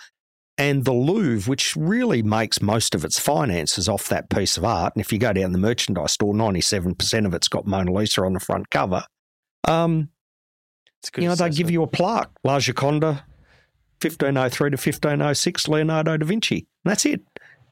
[0.58, 4.94] And the Louvre, which really makes most of its finances off that piece of art,
[4.94, 8.22] and if you go down the merchandise store, ninety-seven percent of it's got Mona Lisa
[8.22, 9.04] on the front cover.
[9.68, 10.08] Um,
[11.16, 13.22] you know, they give you a plaque, La Gioconda,
[14.00, 16.66] fifteen oh three to fifteen oh six, Leonardo da Vinci.
[16.84, 17.20] And that's it.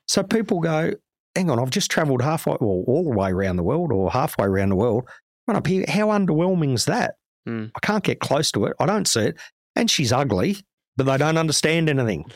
[0.06, 0.92] So people go,
[1.34, 4.44] hang on, I've just travelled halfway, well, all the way around the world, or halfway
[4.44, 5.08] around the world.
[5.46, 5.86] Run up here.
[5.88, 7.14] How underwhelming is that?
[7.46, 7.66] Hmm.
[7.74, 8.74] I can't get close to it.
[8.78, 9.38] I don't see it.
[9.74, 10.58] And she's ugly,
[10.98, 12.26] but they don't understand anything.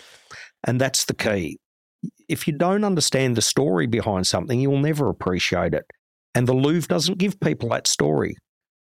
[0.64, 1.58] And that's the key.
[2.28, 5.84] If you don't understand the story behind something, you'll never appreciate it.
[6.34, 8.36] And the Louvre doesn't give people that story.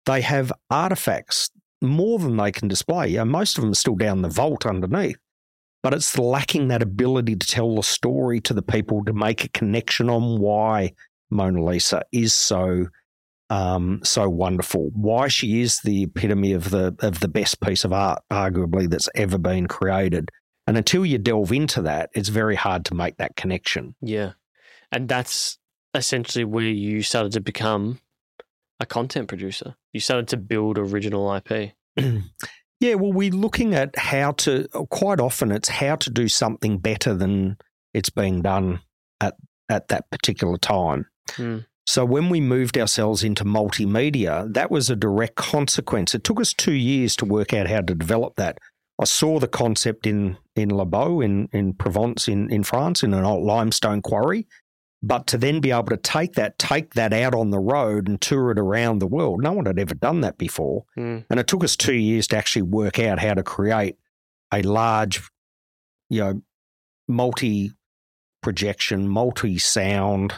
[0.05, 1.51] They have artifacts
[1.83, 3.13] more than they can display.
[3.13, 5.17] Know, most of them are still down the vault underneath.
[5.83, 9.49] But it's lacking that ability to tell the story to the people to make a
[9.51, 10.93] connection on why
[11.31, 12.87] Mona Lisa is so
[13.51, 14.91] um, so wonderful.
[14.93, 19.09] Why she is the epitome of the of the best piece of art, arguably that's
[19.15, 20.31] ever been created.
[20.67, 23.95] And until you delve into that, it's very hard to make that connection.
[24.01, 24.33] Yeah.
[24.91, 25.59] And that's
[25.95, 28.01] essentially where you started to become
[28.81, 29.77] a content producer.
[29.93, 31.73] You started to build original IP.
[32.81, 34.69] yeah, well, we're looking at how to.
[34.91, 37.57] Quite often, it's how to do something better than
[37.95, 38.81] it's being done
[39.21, 39.37] at
[39.69, 41.07] at that particular time.
[41.31, 41.59] Hmm.
[41.87, 46.15] So when we moved ourselves into multimedia, that was a direct consequence.
[46.15, 48.59] It took us two years to work out how to develop that.
[48.99, 53.15] I saw the concept in in Les Baux in in Provence in in France in
[53.15, 54.47] an old limestone quarry,
[55.03, 58.21] but to then be able to take that take that out on the road and
[58.21, 60.85] tour it around the world, no one had ever done that before.
[60.95, 61.19] Hmm.
[61.31, 63.97] And it took us two years to actually work out how to create
[64.53, 65.21] a large,
[66.09, 66.43] you know,
[67.09, 67.73] multi
[68.43, 70.33] projection, multi sound,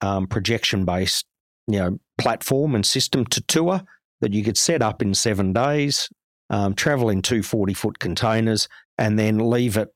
[0.00, 1.26] um, projection based,
[1.66, 3.82] you know, platform and system to tour
[4.20, 6.08] that you could set up in seven days,
[6.50, 8.68] um, travel in two 40 foot containers,
[8.98, 9.88] and then leave it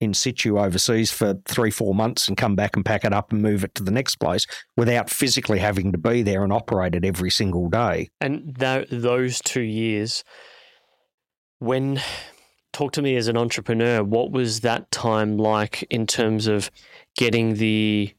[0.00, 3.42] in situ overseas for three, four months and come back and pack it up and
[3.42, 7.04] move it to the next place without physically having to be there and operate it
[7.04, 8.08] every single day.
[8.20, 10.22] And th- those two years,
[11.58, 12.00] when
[12.72, 16.70] talk to me as an entrepreneur, what was that time like in terms of
[17.16, 18.14] getting the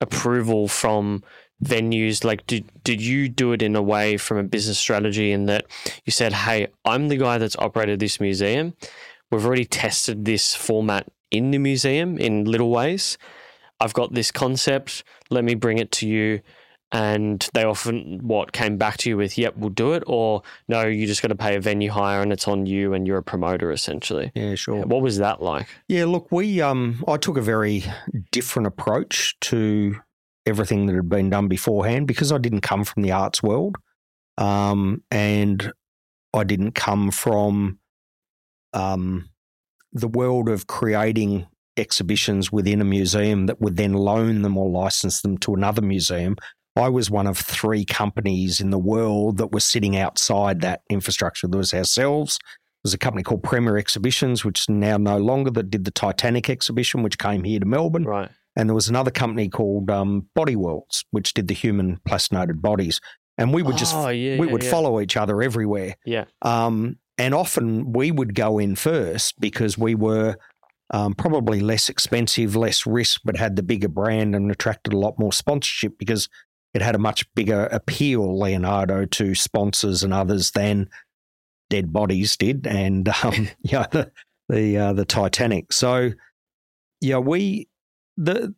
[0.00, 1.22] approval from
[1.64, 5.46] venues like did did you do it in a way from a business strategy in
[5.46, 5.64] that
[6.04, 8.74] you said hey i'm the guy that's operated this museum.
[9.30, 13.16] We've already tested this format in the museum in little ways.
[13.80, 15.04] I've got this concept.
[15.30, 16.40] Let me bring it to you.
[16.94, 20.82] And they often what came back to you with yep we'll do it or no
[20.82, 23.22] you just got to pay a venue hire and it's on you and you're a
[23.22, 24.30] promoter essentially.
[24.34, 24.84] Yeah, sure.
[24.84, 25.68] what was that like?
[25.88, 27.84] Yeah, look, we um I took a very
[28.30, 30.02] different approach to
[30.46, 33.76] everything that had been done beforehand because I didn't come from the arts world.
[34.38, 35.72] Um and
[36.34, 37.78] I didn't come from
[38.72, 39.28] um
[39.92, 45.22] the world of creating exhibitions within a museum that would then loan them or license
[45.22, 46.36] them to another museum.
[46.76, 51.46] I was one of three companies in the world that were sitting outside that infrastructure.
[51.46, 52.38] There was ourselves,
[52.82, 56.48] there's a company called Premier Exhibitions, which is now no longer, that did the Titanic
[56.48, 58.04] exhibition, which came here to Melbourne.
[58.04, 62.60] right And there was another company called um, Body Worlds, which did the human plastinated
[62.60, 63.00] bodies.
[63.38, 64.70] And we would just oh, yeah, we yeah, would yeah.
[64.70, 65.96] follow each other everywhere.
[66.04, 66.24] Yeah.
[66.42, 70.36] Um, and often we would go in first because we were
[70.90, 75.18] um, probably less expensive, less risk, but had the bigger brand and attracted a lot
[75.18, 76.28] more sponsorship because
[76.74, 80.88] it had a much bigger appeal, Leonardo, to sponsors and others than
[81.70, 84.10] Dead Bodies did, and um, yeah, the
[84.48, 85.72] the uh, the Titanic.
[85.72, 86.10] So
[87.00, 87.68] yeah, we
[88.16, 88.54] the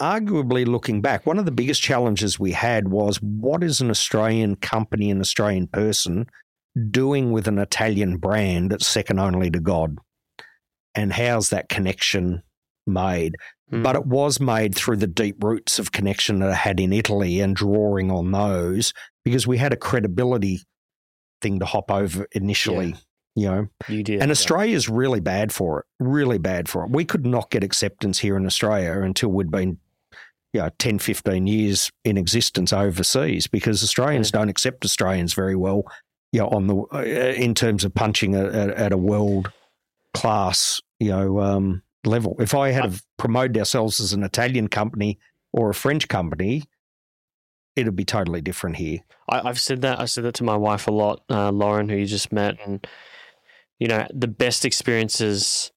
[0.00, 4.56] arguably looking back, one of the biggest challenges we had was what is an Australian
[4.56, 6.26] company, an Australian person
[6.90, 9.96] doing with an Italian brand that's second only to God?
[10.94, 12.42] And how's that connection
[12.86, 13.36] made?
[13.70, 13.82] Hmm.
[13.82, 17.40] But it was made through the deep roots of connection that I had in Italy
[17.40, 18.92] and drawing on those
[19.24, 20.60] because we had a credibility
[21.42, 22.94] thing to hop over initially,
[23.38, 23.68] you know.
[23.88, 24.32] you did And yeah.
[24.32, 26.90] Australia's really bad for it, really bad for it.
[26.90, 29.78] We could not get acceptance here in Australia until we'd been,
[30.52, 35.84] you know, 10, 15 years in existence overseas because Australians don't accept Australians very well,
[36.32, 39.52] you know, on the, uh, in terms of punching at, at, at a world
[40.14, 42.36] class, you know, um, level.
[42.38, 45.18] If I had have promoted ourselves as an Italian company
[45.52, 46.64] or a French company,
[47.76, 48.98] it'd be totally different here.
[49.28, 50.00] I, I've said that.
[50.00, 52.86] I said that to my wife a lot, uh, Lauren, who you just met, and
[53.78, 55.72] you know the best experiences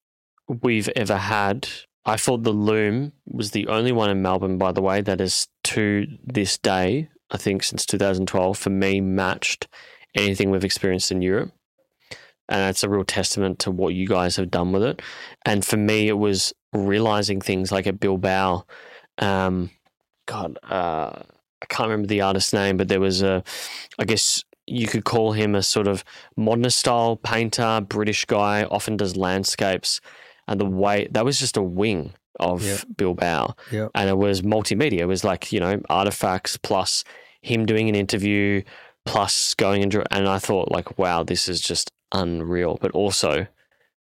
[0.47, 1.67] we've ever had.
[2.05, 5.47] I thought the Lume was the only one in Melbourne, by the way, that is
[5.65, 9.67] to this day, I think since 2012, for me matched
[10.15, 11.51] anything we've experienced in Europe.
[12.49, 15.01] And that's a real testament to what you guys have done with it.
[15.45, 18.65] And for me, it was realizing things like at Bilbao.
[19.19, 19.69] Um,
[20.25, 21.21] God, uh,
[21.61, 23.43] I can't remember the artist's name, but there was a,
[23.99, 26.03] I guess you could call him a sort of
[26.37, 30.01] modernist style painter, British guy, often does landscapes.
[30.47, 32.77] And the way that was just a wing of Yeah.
[32.97, 33.55] Bilbao.
[33.71, 33.89] Yeah.
[33.93, 34.99] And it was multimedia.
[34.99, 37.03] It was like, you know, artifacts plus
[37.41, 38.61] him doing an interview
[39.05, 42.77] plus going and, and I thought like, wow, this is just unreal.
[42.81, 43.47] But also,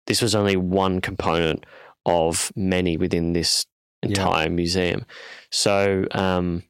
[0.07, 1.65] this was only one component
[2.05, 3.65] of many within this
[4.01, 5.05] entire museum.
[5.51, 6.63] So, um,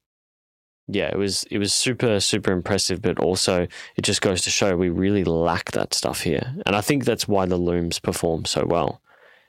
[0.91, 4.75] yeah, it was it was super super impressive, but also it just goes to show
[4.75, 8.65] we really lack that stuff here, and I think that's why the Lumes perform so
[8.65, 9.01] well.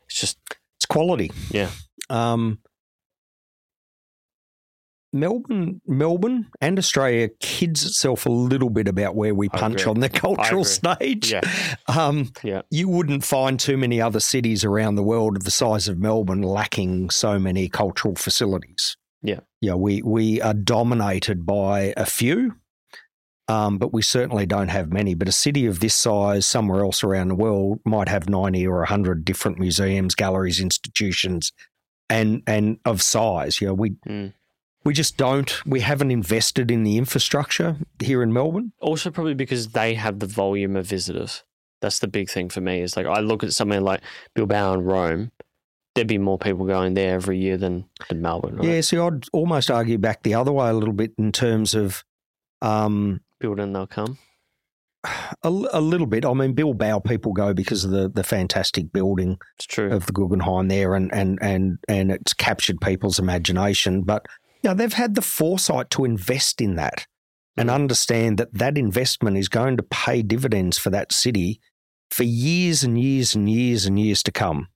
[0.06, 0.38] It's just
[0.76, 1.30] It's quality.
[1.50, 1.70] Yeah.
[2.10, 2.58] Um,
[5.12, 10.08] Melbourne, Melbourne, and Australia kids itself a little bit about where we punch on the
[10.08, 11.32] cultural stage.
[11.32, 11.40] yeah,
[11.88, 12.62] Um, Yeah.
[12.70, 16.42] You wouldn't find too many other cities around the world of the size of Melbourne
[16.42, 18.96] lacking so many cultural facilities.
[19.22, 19.40] Yeah.
[19.60, 22.56] Yeah, we, we are dominated by a few,
[23.48, 25.14] um, but we certainly don't have many.
[25.14, 28.78] But a city of this size, somewhere else around the world, might have 90 or
[28.78, 31.52] 100 different museums, galleries, institutions,
[32.08, 33.60] and, and of size.
[33.60, 34.32] You know, we, Mm.
[34.84, 38.72] we just don't, we haven't invested in the infrastructure here in Melbourne.
[38.80, 41.44] also probably because they have the volume of visitors.
[41.82, 42.80] That's the big thing for me.
[42.82, 44.00] Is like I look at somewhere like
[44.34, 45.32] Bilbao and Rome.
[45.94, 48.56] There'd be more people going there every year than, than Melbourne.
[48.56, 48.68] Right?
[48.68, 52.04] Yeah, see, I'd almost argue back the other way a little bit in terms of
[52.62, 54.18] um, build and they'll come.
[55.42, 56.24] a, a little bit.
[56.24, 59.90] I mean, Bilbao people go because of the, the fantastic building It's true.
[59.90, 64.02] of the Guggenheim there, and and and and it's captured people's imagination.
[64.02, 64.26] But
[64.62, 67.06] you know, they've had the foresight to invest in that
[67.56, 67.74] and Mm.
[67.74, 71.60] understand that that investment is going to pay dividends for that city
[72.10, 74.68] for years and years and years and years to come.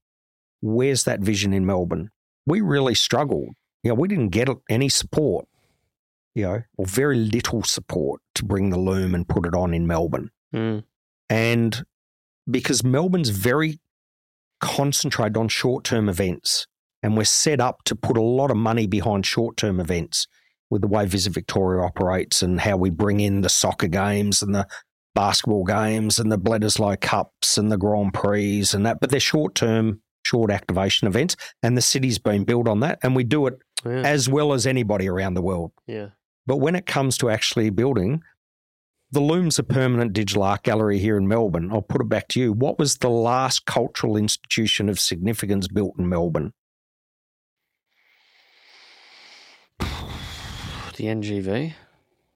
[0.65, 2.11] Where's that vision in Melbourne?
[2.47, 3.51] We really struggled.
[3.83, 5.47] You know, we didn't get any support,
[6.35, 9.87] you know, or very little support to bring the Lume and put it on in
[9.87, 10.31] Melbourne.
[10.55, 10.85] Mm.
[11.29, 11.85] And
[12.51, 13.79] because Melbourne's very
[14.63, 16.67] concentrated on short term events,
[17.03, 20.27] and we're set up to put a lot of money behind short term events
[20.71, 24.55] with the way Visit Victoria operates and how we bring in the soccer games and
[24.55, 24.67] the
[25.15, 29.55] basketball games and the Bledisloe Cups and the Grand Prix and that, but they're short
[29.55, 31.37] term, short activation events.
[31.63, 32.99] And the city's been built on that.
[33.03, 34.03] And we do it Yeah.
[34.03, 35.73] as well as anybody around the world.
[35.87, 36.09] yeah.
[36.47, 38.23] But when it comes to actually building,
[39.11, 41.71] the Lume's a permanent digital art gallery here in Melbourne.
[41.73, 42.53] I'll put it back to you.
[42.53, 46.53] What was the last cultural institution of significance built in Melbourne?
[49.79, 51.75] The NGV.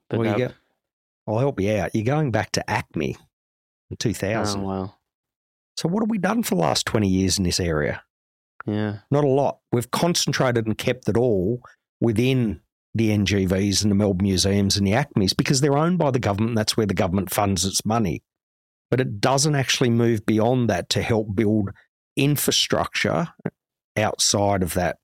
[0.09, 0.55] But Well, you go-
[1.27, 1.95] I'll help you out.
[1.95, 3.17] You're going back to ACMI in
[3.93, 4.63] oh, 2000.
[4.63, 4.95] wow.
[5.79, 8.03] So, what have we done for the last 20 years in this area?
[8.67, 8.97] Yeah.
[9.13, 9.61] Not a lot.
[9.71, 11.61] We've concentrated and kept it all
[12.01, 12.63] within
[12.97, 16.57] the NGVs and the Melbourne museums and the ACMIs because they're owned by the government.
[16.57, 18.25] That's where the government funds its money.
[18.91, 21.71] But it doesn't actually move beyond that to help build
[22.17, 23.29] infrastructure
[23.97, 24.97] outside of that.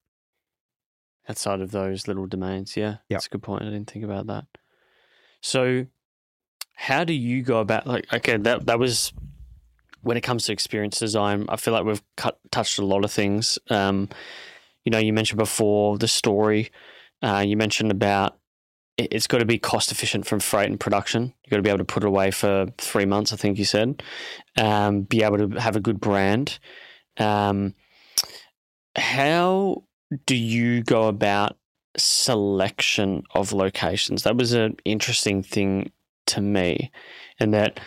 [1.28, 2.76] outside of those little domains.
[2.76, 3.00] Yeah, Yep.
[3.10, 3.62] that's a good point.
[3.62, 4.46] I didn't think about that.
[5.40, 5.86] So,
[6.74, 8.12] how do you go about like?
[8.12, 9.12] Okay, that that was
[10.04, 11.46] when it comes to experience design.
[11.48, 13.58] I feel like we've cut, touched a lot of things.
[13.70, 14.08] Um,
[14.84, 16.70] you know, you mentioned before the story.
[17.22, 18.38] Uh, you mentioned about
[18.96, 21.22] it, it's got to be cost efficient from freight and production.
[21.22, 23.32] You've got to be able to put it away for three months.
[23.32, 24.02] I think you said.
[24.56, 26.58] Um, be able to have a good brand.
[27.18, 27.74] Um,
[28.96, 29.84] how
[30.26, 31.56] do you go about
[31.96, 34.22] selection of locations?
[34.22, 35.90] That was an interesting thing
[36.26, 36.90] to me,
[37.38, 37.80] in that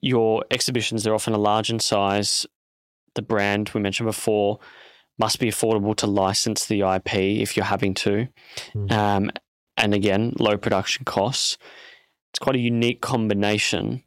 [0.00, 2.46] your exhibitions they're often a large in size.
[3.14, 4.58] The brand we mentioned before
[5.18, 8.28] must be affordable to license the IP if you're having to,
[8.74, 8.92] Mm.
[8.92, 9.30] um,
[9.78, 11.56] and again low production costs.
[12.32, 14.02] It's quite a unique combination.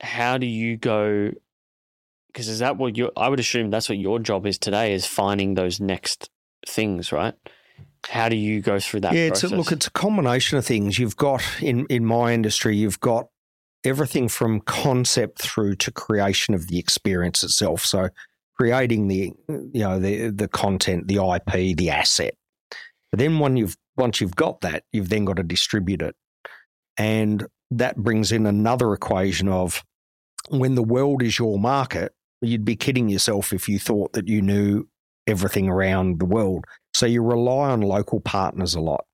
[0.00, 1.32] How do you go?
[2.28, 3.10] Because is that what you?
[3.16, 6.30] I would assume that's what your job is today is finding those next
[6.66, 7.34] things, right?
[8.08, 9.12] How do you go through that?
[9.14, 10.98] yeah, it's a, look, it's a combination of things.
[11.00, 13.28] You've got in in my industry, you've got
[13.84, 17.84] everything from concept through to creation of the experience itself.
[17.84, 18.08] So
[18.56, 22.34] creating the you know the the content, the IP, the asset.
[23.10, 26.14] But then when you've once you've got that, you've then got to distribute it,
[26.96, 29.82] and that brings in another equation of
[30.48, 32.12] when the world is your market.
[32.40, 34.86] You'd be kidding yourself if you thought that you knew
[35.26, 36.64] everything around the world.
[36.94, 39.04] So you rely on local partners a lot.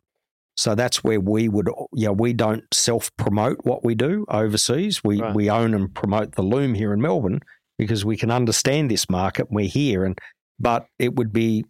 [0.57, 5.03] So that's where we would, yeah, we don't self promote what we do overseas.
[5.03, 5.35] We Right.
[5.35, 7.41] we own and promote the Lume here in Melbourne
[7.79, 9.49] because we can understand this market.
[9.51, 10.17] We're here, and
[10.61, 11.65] but it would be,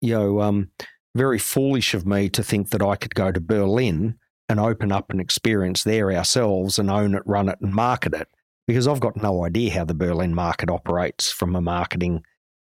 [0.00, 0.70] you know, um,
[1.14, 4.16] very foolish of me to think that I could go to Berlin
[4.48, 8.28] and open up an experience there ourselves and own it, run it, and market it
[8.66, 12.22] because I've got no idea how the Berlin market operates from a marketing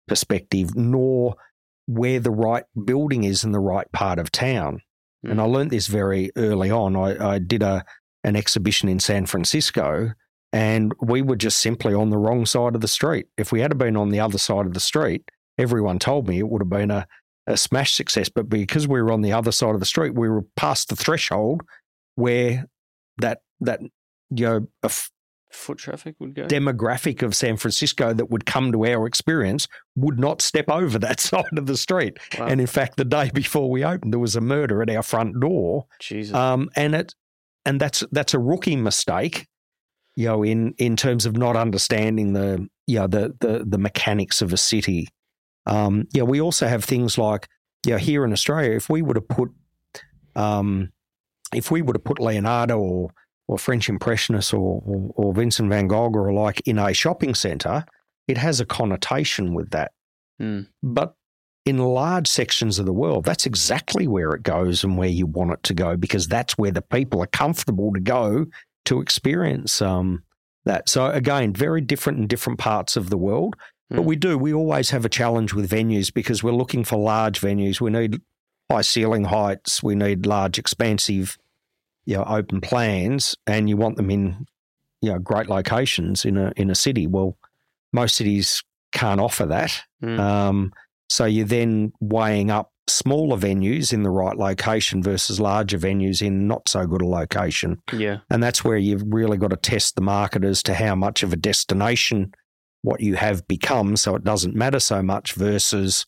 [0.07, 1.36] perspective, nor
[1.88, 4.82] where the right building is in the right part of town.
[5.30, 5.52] And I mm.
[5.52, 6.96] learned this very early on.
[6.96, 7.86] I, I did a
[8.24, 10.12] an exhibition in San Francisco,
[10.52, 13.28] and we were just simply on the wrong side of the street.
[13.38, 16.50] If we had been on the other side of the street, everyone told me it
[16.50, 17.08] would have been a,
[17.46, 18.30] a smash success.
[18.30, 20.96] But because we were on the other side of the street, we were past the
[20.96, 21.62] threshold
[22.16, 22.66] where
[23.20, 23.82] that that
[24.32, 24.68] you know
[25.56, 26.45] foot traffic would go.
[26.45, 31.20] demographic of San Francisco that would come to our experience would not step over that
[31.20, 32.18] side of the street.
[32.38, 32.47] Wow.
[32.47, 35.39] And in fact, the day before we opened, there was a murder at our front
[35.39, 36.36] door, Jesus.
[36.36, 37.16] um, and it
[37.66, 39.47] and that's that's a rookie mistake,
[40.16, 44.41] you know, in in terms of not understanding the you know, the the the mechanics
[44.41, 45.08] of a city.
[45.66, 47.47] Um, yeah, we also have things like
[47.86, 49.49] you know, here in Australia, if we would have put
[50.36, 50.91] um,
[51.53, 53.12] if we would have put Leonardo or
[53.48, 57.86] or French Impressionists or, or, or Vincent van Gogh or like in a shopping centre,
[58.28, 59.91] it has a connotation with that.
[60.41, 60.68] Mm.
[60.82, 61.16] But
[61.66, 65.52] in large sections of the world, that's exactly where it goes and where you want
[65.52, 68.46] it to go because that's where the people are comfortable to go
[68.86, 70.24] to experience um,
[70.66, 70.89] that.
[70.89, 73.56] So again, very different in different parts of the world.
[73.89, 74.06] But Mm.
[74.06, 77.80] we do, we always have a challenge with venues because we're looking for large venues.
[77.80, 78.20] We need
[78.72, 79.84] high ceiling heights.
[79.84, 81.38] We need large, expansive,
[82.06, 84.45] you know, open plans, and you want them in,
[85.01, 87.08] you know, great locations in a in a city.
[87.08, 87.38] Well,
[87.91, 89.82] most cities can't offer that.
[90.03, 90.20] Mm.
[90.20, 90.74] Um,
[91.10, 96.47] so you're then weighing up smaller venues in the right location versus larger venues in
[96.47, 97.82] not so good a location.
[97.91, 98.20] yeah.
[98.30, 101.34] And that's where you've really got to test the market as to how much of
[101.34, 102.34] a destination
[102.84, 106.06] what you have become, so it doesn't matter so much versus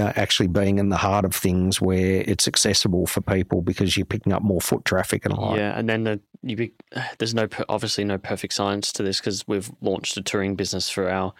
[0.00, 4.06] know, actually being in the heart of things where it's accessible for people because you're
[4.06, 5.58] picking up more foot traffic and like.
[5.58, 6.72] Yeah, and then the, you be,
[7.18, 11.10] there's no obviously no perfect science to this because we've launched a touring business for
[11.10, 11.34] our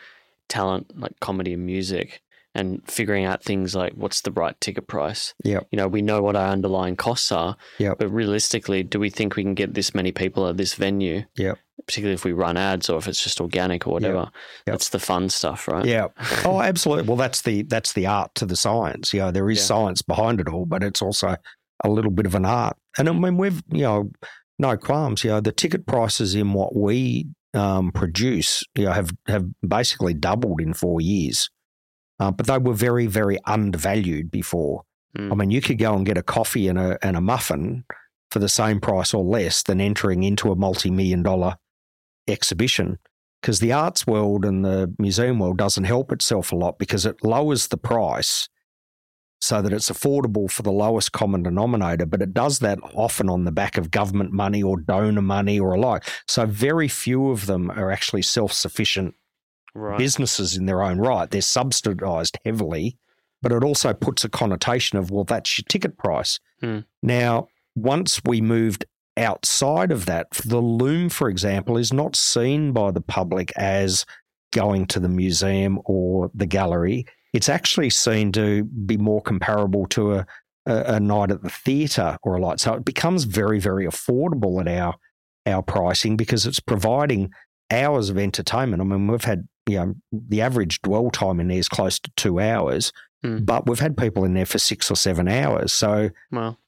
[0.48, 2.20] talent like comedy and music
[2.54, 5.32] and figuring out things like what's the right ticket price.
[5.42, 5.60] Yeah.
[5.70, 7.56] You know, we know what our underlying costs are.
[7.78, 7.98] Yep.
[7.98, 11.24] But realistically, do we think we can get this many people at this venue?
[11.36, 11.58] Yep.
[11.86, 14.18] Particularly if we run ads or if it's just organic or whatever.
[14.18, 14.32] Yep.
[14.66, 15.84] That's the fun stuff, right?
[15.84, 16.08] Yeah.
[16.44, 17.04] Oh, absolutely.
[17.04, 19.12] Well, that's the that's the art to the science.
[19.12, 19.64] You know, there is Yeah.
[19.64, 21.36] science behind it all, but it's also
[21.84, 22.76] a little bit of an art.
[22.98, 24.10] And I mean, we've you know,
[24.58, 25.24] no qualms.
[25.24, 30.14] You know, the ticket prices in what we um, produce, you know, have have basically
[30.14, 31.50] doubled in four years.
[32.20, 34.82] Uh, but they were very, very undervalued before.
[35.18, 35.32] Mm.
[35.32, 37.84] I mean, you could go and get a coffee and a and a muffin
[38.30, 41.56] for the same price or less than entering into a multi-million dollar
[42.28, 42.98] exhibition
[43.40, 47.24] because the arts world and the museum world doesn't help itself a lot because it
[47.24, 48.48] lowers the price
[49.40, 53.44] so that it's affordable for the lowest common denominator, but it does that often on
[53.44, 56.04] the back of government money or donor money or alike.
[56.28, 59.14] So very few of them are actually self-sufficient
[59.74, 59.96] Right.
[59.96, 61.30] businesses in their own right.
[61.30, 62.98] They're subsidized heavily,
[63.40, 66.38] but it also puts a connotation of, well, that's your ticket price.
[66.60, 66.80] Hmm.
[67.02, 68.84] Now, once we moved
[69.16, 74.06] outside of that, the Lume, for example, is not seen by the public as
[74.52, 77.06] going to the museum or the gallery.
[77.32, 80.26] It's actually seen to be more comparable to a,
[80.66, 82.60] a, a night at the theatre or a light.
[82.60, 84.94] So it becomes very, very affordable at our
[85.44, 87.30] our pricing because it's providing
[87.70, 88.80] hours of entertainment.
[88.80, 92.10] I mean, we've had you know the average dwell time in there is close to
[92.16, 92.92] two hours,
[93.24, 93.38] Hmm.
[93.38, 96.58] but we've had people in there for six or seven hours, so Well,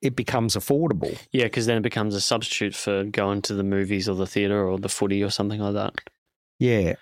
[0.00, 1.18] it becomes affordable.
[1.32, 4.66] yeah, because then it becomes a substitute for going to the movies or the theatre
[4.66, 5.94] or the footy or something like that.
[6.58, 6.94] Yeah,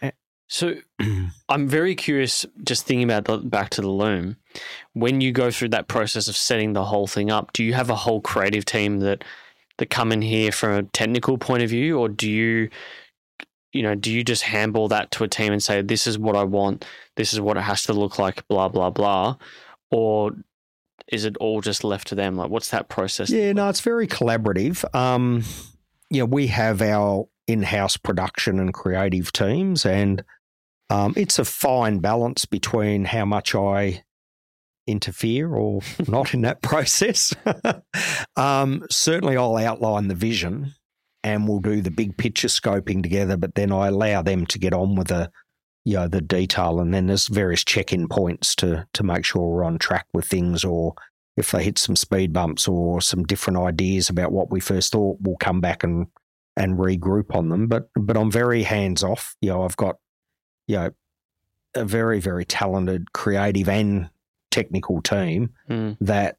[0.48, 0.76] So
[1.48, 4.36] I'm very curious, just thinking about the, back to the Lume.
[4.92, 7.90] When you go through that process of setting the whole thing up, do you have
[7.90, 9.24] a whole creative team that
[9.78, 12.70] that come in here from a technical point of view, or do you,
[13.72, 16.34] you know, do you just handball that to a team and say, "This is what
[16.34, 16.86] I want.
[17.16, 19.36] This is what it has to look like." Blah blah blah,
[19.90, 20.32] or
[21.08, 22.36] is it all just left to them?
[22.36, 23.30] Like, what's that process?
[23.30, 23.52] yeah.
[23.52, 24.84] No, it's very collaborative.
[24.94, 25.44] Um,
[26.10, 30.24] yeah, we have our in-house production and creative teams, and
[30.90, 34.04] um, it's a fine balance between how much I
[34.86, 37.34] interfere or not in that process.
[38.36, 40.74] um, certainly, I'll outline the vision
[41.26, 44.72] and we'll do the big picture scoping together, but then I allow them to get
[44.72, 45.30] on with the
[45.86, 49.62] you know the detail and then there's various check-in points to to make sure we're
[49.64, 50.94] on track with things or
[51.36, 55.16] if they hit some speed bumps or some different ideas about what we first thought
[55.20, 56.08] we'll come back and
[56.56, 57.68] and regroup on them.
[57.68, 59.96] But but I'm very hands off you know I've got
[60.66, 60.90] you know
[61.74, 64.10] a very very talented creative and
[64.50, 66.38] technical team Mm, that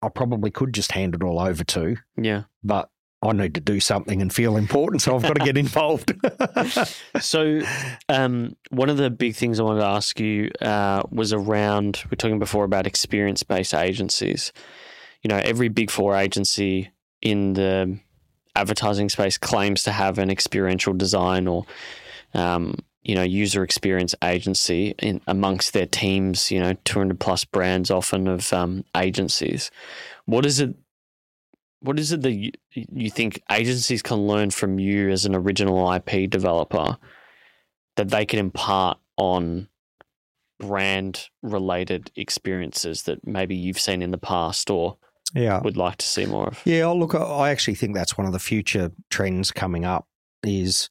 [0.00, 1.96] I probably could just hand it all over to.
[2.16, 2.44] Yeah.
[2.62, 2.88] but
[3.20, 6.12] I need to do something and feel important so I've got to get involved
[7.20, 7.60] So,
[8.08, 12.02] um, one of the big things I wanted to ask you uh, was around.
[12.10, 14.52] We are talking before about experience-based agencies.
[15.22, 16.90] You know, every big four agency
[17.22, 17.98] in the
[18.54, 21.64] advertising space claims to have an experiential design or,
[22.34, 26.50] um, you know, user experience agency in amongst their teams.
[26.50, 29.70] You know, two hundred plus brands often of um, agencies.
[30.26, 30.74] What is it?
[31.80, 35.92] What is it that you, you think agencies can learn from you as an original
[35.92, 36.96] IP developer
[37.96, 39.68] that they can impart on
[40.58, 44.96] brand related experiences that maybe you've seen in the past or
[45.34, 46.60] yeah would like to see more of?
[46.64, 50.06] Yeah, look, I- I actually think that's one of the future trends coming up
[50.42, 50.88] is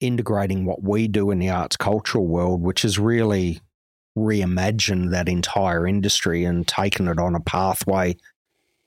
[0.00, 3.60] integrating what we do in the arts cultural world, which is really
[4.16, 8.16] reimagined that entire industry and taken it on a pathway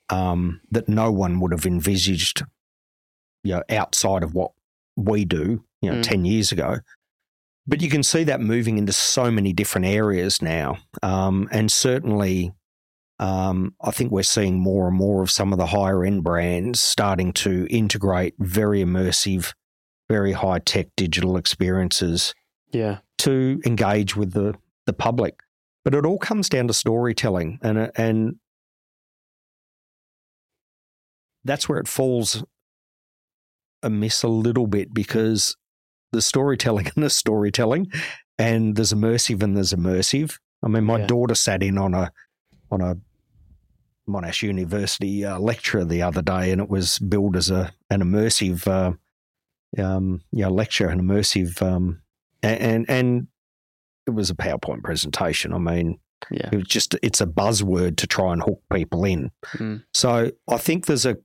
[0.10, 2.44] um, that no one would have envisaged,
[3.44, 4.52] you know, outside of what
[4.96, 6.04] we do, you know, Mm.
[6.04, 6.78] ten years ago.
[7.70, 12.54] But you can see that moving into so many different areas now, um, and certainly
[13.20, 16.80] um, I think we're seeing more and more of some of the higher end brands
[16.80, 19.54] starting to integrate very immersive,
[20.08, 22.36] very high tech digital experiences
[22.72, 23.00] Yeah.
[23.20, 24.54] to engage with the,
[24.86, 25.40] the public.
[25.84, 28.36] But it all comes down to storytelling, and and
[31.48, 32.44] that's where it falls
[33.84, 35.56] amiss a little bit because
[36.12, 37.92] the storytelling and the storytelling,
[38.38, 40.38] and there's immersive and there's immersive.
[40.64, 41.08] I mean, my Yeah.
[41.08, 42.12] daughter sat in on a
[42.72, 42.98] on a
[44.10, 48.68] Monash University uh, lecture the other day, and it was billed as a an immersive
[48.68, 48.94] uh,
[49.82, 52.02] um, you know, lecture, an immersive, um,
[52.44, 53.28] a- and and
[54.08, 55.54] it was a PowerPoint presentation.
[55.54, 56.00] I mean,
[56.32, 56.50] Yeah.
[56.52, 59.30] it was just it's a buzzword to try and hook people in.
[59.58, 59.84] Mm.
[59.94, 61.18] So I think there's a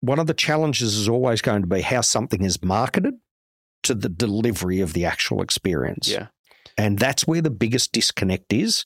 [0.00, 3.14] one of the challenges is always going to be how something is marketed
[3.84, 6.08] to the delivery of the actual experience.
[6.08, 6.28] Yeah.
[6.76, 8.84] And that's where the biggest disconnect is.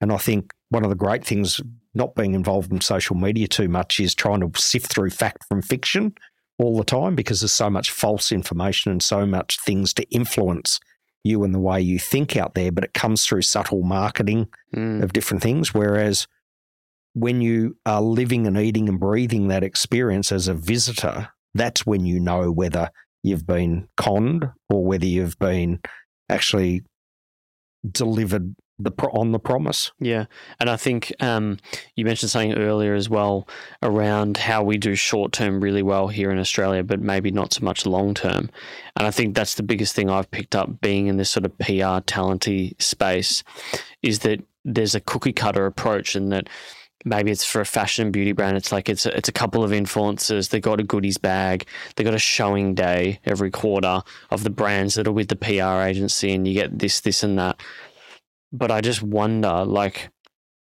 [0.00, 1.60] And I think one of the great things
[1.94, 5.62] not being involved in social media too much is trying to sift through fact from
[5.62, 6.14] fiction
[6.58, 10.78] all the time because there's so much false information and so much things to influence
[11.24, 15.02] you and the way you think out there, but it comes through subtle marketing Mm.
[15.02, 15.72] of different things.
[15.72, 16.26] Whereas
[17.14, 22.04] when you are living and eating and breathing that experience as a visitor, that's when
[22.04, 22.90] you know whether
[23.22, 25.80] you've been conned or whether you've been
[26.28, 26.82] actually
[27.90, 29.92] delivered the pro- on the promise.
[30.00, 30.26] Yeah,
[30.58, 31.58] and I think um,
[31.94, 33.48] you mentioned something earlier as well
[33.82, 37.64] around how we do short term really well here in Australia, but maybe not so
[37.64, 38.50] much long term.
[38.96, 41.56] And I think that's the biggest thing I've picked up being in this sort of
[41.58, 43.44] PR talenty space
[44.02, 46.48] is that there's a cookie cutter approach, and that
[47.04, 48.56] maybe it's for a fashion and beauty brand.
[48.56, 50.48] It's like it's a, it's a couple of influencers.
[50.50, 51.66] They got a goodies bag.
[51.96, 55.82] They got a showing day every quarter of the brands that are with the PR
[55.86, 57.60] agency, and you get this, this, and that
[58.52, 60.10] but I just wonder, like,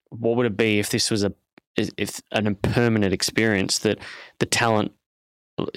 [0.09, 1.35] what would it be if this was a
[1.76, 3.99] if an impermanent experience that
[4.39, 4.93] the talent,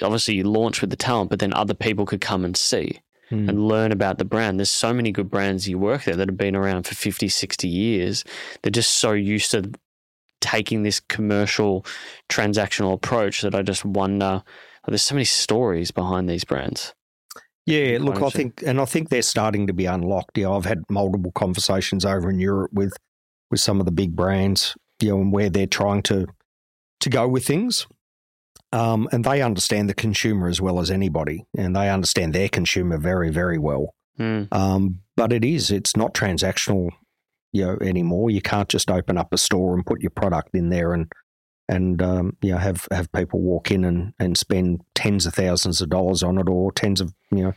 [0.01, 2.99] obviously you launch with the talent, but then other people could come and see
[3.29, 3.49] Mm.
[3.49, 4.57] and learn about the brand.
[4.57, 7.67] There's so many good brands you work there that have been around for 50, 60
[7.67, 8.23] years.
[8.61, 9.69] They're just so used to
[10.41, 11.85] taking this commercial
[12.29, 14.43] transactional approach that I just wonder.
[14.87, 16.93] There's so many stories behind these brands.
[17.65, 20.37] Yeah, look, I think, and I think they're starting to be unlocked.
[20.37, 22.93] Yeah, I've had multiple conversations over in Europe with
[23.51, 26.27] with some of the big brands, you know, and where they're trying to
[27.01, 27.85] to go with things.
[28.73, 32.97] Um, and they understand the consumer as well as anybody, and they understand their consumer
[32.97, 33.93] very, very well.
[34.19, 36.89] Mm, Um, but it is, it's not transactional,
[37.51, 38.29] you know, anymore.
[38.29, 41.11] You can't just open up a store and put your product in there and
[41.69, 45.81] and um, you know have have people walk in and and spend tens of thousands
[45.81, 47.53] of dollars on it or tens of you know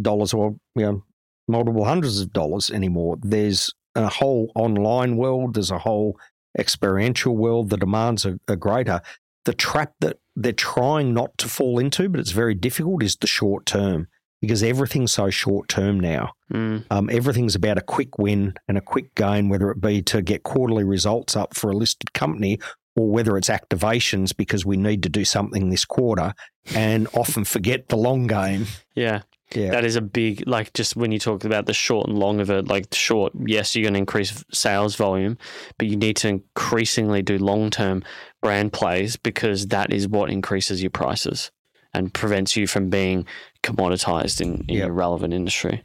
[0.00, 1.04] dollars or you know
[1.46, 3.16] multiple hundreds of dollars anymore.
[3.20, 5.54] There's a whole online world.
[5.54, 6.18] There's a whole
[6.58, 7.70] experiential world.
[7.70, 9.00] The demands are, are greater.
[9.44, 13.26] The trap that they're trying not to fall into, but it's very difficult, is the
[13.26, 14.08] short term
[14.40, 16.32] because everything's so short term now.
[16.52, 20.22] mm, Um, everything's about a quick win and a quick gain, whether it be to
[20.22, 22.58] get quarterly results up for a listed company
[22.96, 26.34] or whether it's activations because we need to do something this quarter
[26.74, 28.66] and often forget the long game.
[28.94, 29.22] yeah.
[29.54, 29.70] Yeah.
[29.70, 32.50] That is a big, like, just when you talk about the short and long of
[32.50, 35.36] it, like, short, yes, you're going to increase sales volume,
[35.78, 38.02] but you need to increasingly do long term
[38.42, 41.52] brand plays because that is what increases your prices
[41.94, 43.26] and prevents you from being
[43.62, 44.86] commoditized in, in Yep.
[44.86, 45.82] your relevant industry.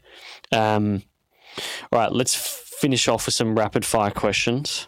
[0.52, 1.04] Um,
[1.92, 4.88] all right, let's finish off with some rapid fire questions.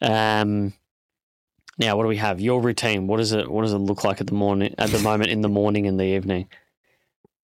[0.00, 0.74] Um,
[1.78, 2.40] now, what do we have?
[2.40, 3.06] Your routine.
[3.06, 3.50] What does it?
[3.50, 4.74] What does it look like at the morning?
[4.78, 6.48] At the moment, in the morning and the evening.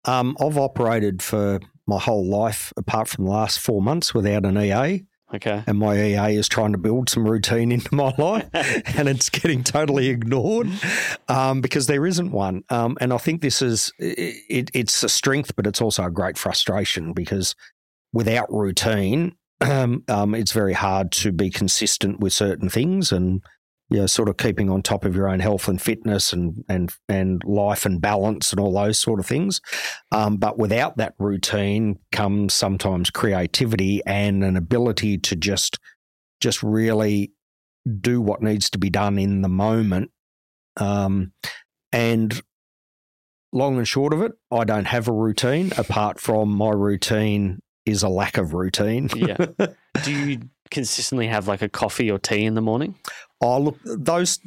[0.05, 4.57] Um, I've operated for my whole life, apart from the last four months, without an
[4.57, 5.05] EA.
[5.34, 5.63] Okay.
[5.65, 9.63] And my EA is trying to build some routine into my life, and it's getting
[9.63, 10.67] totally ignored
[11.27, 12.63] um, because there isn't one.
[12.69, 16.38] Um, and I think this is it, it's a strength, but it's also a great
[16.38, 17.55] frustration because
[18.11, 23.41] without routine, um, it's very hard to be consistent with certain things and
[23.93, 26.95] you know, sort of keeping on top of your own health and fitness and and
[27.07, 29.61] and life and balance and all those sort of things.
[30.11, 35.77] Um, but without that routine comes sometimes creativity and an ability to just
[36.41, 37.33] just really
[38.01, 40.09] do what needs to be done in the moment.
[40.77, 41.31] Um,
[41.91, 42.41] and
[43.51, 48.01] long and short of it, I don't have a routine apart from my routine is
[48.01, 49.09] a lack of routine.
[49.15, 49.37] Yeah.
[50.03, 50.39] Do you
[50.71, 52.95] consistently have like a coffee or tea in the morning?
[53.43, 54.39] Oh, look, those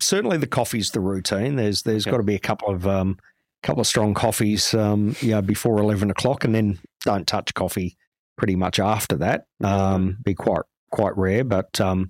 [0.00, 1.56] certainly the coffee's the routine.
[1.56, 2.10] There's there's Okay.
[2.12, 3.18] got to be a couple of um,
[3.62, 7.96] couple of strong coffees, um, you know, before eleven o'clock, and then don't touch coffee
[8.38, 9.44] pretty much after that.
[9.62, 12.08] Um, be quite quite rare, but um,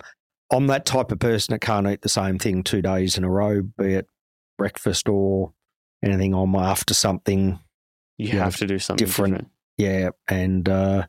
[0.53, 3.31] I'm that type of person that can't eat the same thing two days in a
[3.31, 4.07] row, be it
[4.57, 5.53] breakfast or
[6.05, 6.33] anything.
[6.35, 7.59] I'm after something
[8.18, 9.35] You Yeah, have to do something different.
[9.35, 9.51] different.
[9.78, 11.07] yeah, and uh,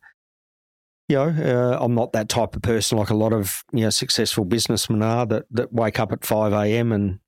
[1.07, 3.89] you know, uh, I'm not that type of person like a lot of you know
[3.89, 6.91] successful businessmen are that that wake up at five a.m.
[6.91, 7.19] and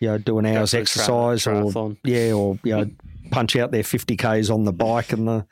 [0.00, 2.90] you know do an Go hour's a tri- exercise or yeah, or you know
[3.30, 5.46] punch out their fifty k's on the bike and the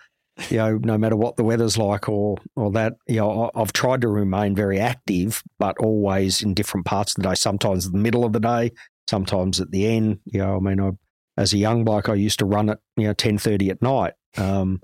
[0.48, 3.72] you know no matter what the weather's like or or that you know I- I've
[3.72, 7.34] tried to remain very active, but always in different parts of the day.
[7.34, 8.72] Sometimes in the middle of the day,
[9.08, 10.18] sometimes at the end.
[10.26, 10.90] You know, I mean I.
[11.36, 14.12] as a young bloke, I used to run at you know ten thirty at night.
[14.36, 14.80] Um,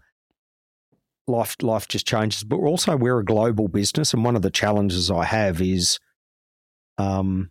[1.26, 5.10] life life just changes, but also we're a global business, and one of the challenges
[5.10, 5.98] I have is,
[6.98, 7.50] um,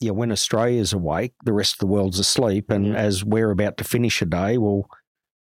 [0.00, 2.94] yeah, when Australia's awake, the rest of the world's asleep, and Yeah.
[2.96, 4.88] as we're about to finish a day, well,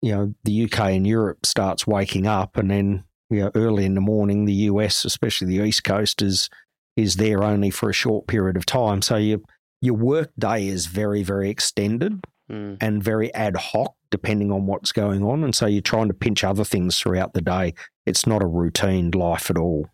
[0.02, 3.94] you know, the UK and Europe starts waking up, and then you know, early in
[3.94, 6.50] the morning, the US, especially the East Coast, is
[6.96, 9.02] is there only for a short period of time.
[9.04, 9.40] So your
[9.82, 12.78] your work day is very very extended Mm.
[12.82, 16.44] and very ad hoc depending on what's going on, and so you're trying to pinch
[16.44, 17.76] other things throughout the day.
[18.06, 19.88] It's not a routine life at all.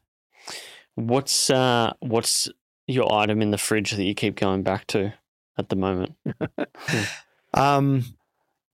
[0.95, 2.47] What's uh, what's
[2.87, 5.13] your item in the fridge that you keep going back to
[5.57, 6.15] at the moment?
[7.55, 8.03] Um,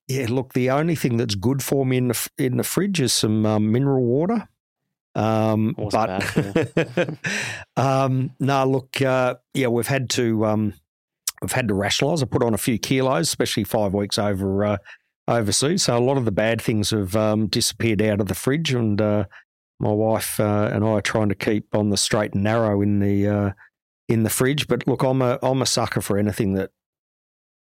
[0.07, 3.13] yeah, look, the only thing that's good for me in the in the fridge is
[3.13, 4.49] some um, mineral water.
[5.13, 6.23] Um, but
[7.77, 10.73] um, no, look, uh, yeah, we've had to um,
[11.41, 12.21] we've had to rationalise.
[12.21, 14.77] I put on a few kilos, especially five weeks over uh,
[15.27, 15.83] overseas.
[15.83, 19.01] So a lot of the bad things have um, disappeared out of the fridge, and
[19.01, 19.25] uh,
[19.79, 22.99] my wife uh, and I are trying to keep on the straight and narrow in
[22.99, 23.51] the uh,
[24.07, 24.67] in the fridge.
[24.67, 26.71] But look, I'm a I'm a sucker for anything that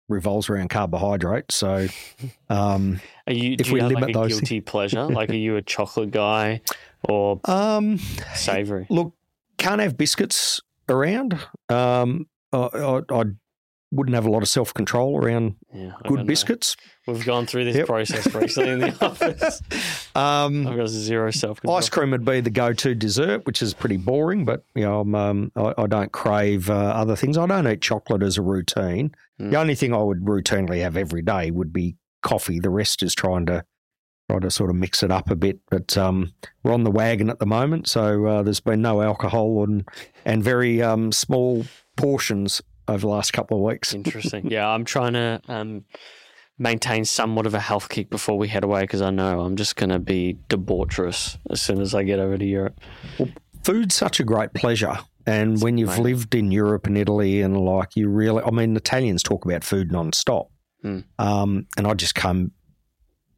[0.08, 1.50] revolves around carbohydrate.
[1.50, 1.86] So
[2.48, 3.52] um, Are you?
[3.52, 5.04] if do you we have limit like a those guilty pleasure?
[5.04, 6.62] Like, are you a chocolate guy
[7.08, 7.98] or um,
[8.34, 8.86] savory?
[8.90, 9.14] look,
[9.58, 11.38] can't have biscuits around.
[11.68, 13.24] Um, I, I, I
[13.92, 16.24] wouldn't have a lot of self control around Yeah, good don't know.
[16.24, 16.76] biscuits.
[17.06, 17.86] We've gone through this Yep.
[17.86, 19.62] process recently in the office.
[20.16, 21.76] Um, I've got zero self control.
[21.76, 24.44] Ice cream would be the go-to dessert, which is pretty boring.
[24.44, 27.36] But you know, I'm, um, I, I don't crave uh, other things.
[27.36, 29.14] I don't eat chocolate as a routine.
[29.40, 29.50] Mm.
[29.50, 32.60] The only thing I would routinely have every day would be coffee.
[32.60, 33.64] The rest is trying to
[34.30, 35.58] try to sort of mix it up a bit.
[35.70, 36.32] But um,
[36.62, 39.86] we're on the wagon at the moment, so uh, there's been no alcohol and
[40.24, 41.64] and very um, small
[41.96, 43.94] portions over the last couple of weeks.
[43.94, 44.46] Interesting.
[44.50, 45.84] Yeah, I'm trying to um,
[46.58, 49.76] maintain somewhat of a health kick before we head away because I know I'm just
[49.76, 52.80] going to be debaucherous as soon as I get over to Europe.
[53.18, 53.28] Well,
[53.64, 54.98] food's such a great pleasure.
[55.26, 56.04] And when you've amazing.
[56.04, 59.92] lived in Europe and Italy and like you really, I mean, Italians talk about food
[59.92, 60.48] non-stop.
[60.84, 61.04] Mm.
[61.18, 62.50] Um, and I just come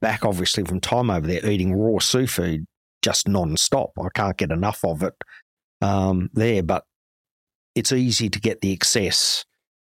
[0.01, 2.67] back, obviously, from time over there eating raw seafood
[3.03, 3.91] just non-stop.
[3.99, 5.15] I can't get enough of it
[5.83, 6.85] um, there, but
[7.75, 9.45] it's easy to get the excess.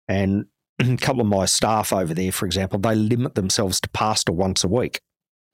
[0.08, 0.46] And
[0.78, 4.64] a couple of my staff over there, for example, they limit themselves to pasta once
[4.64, 5.00] a week.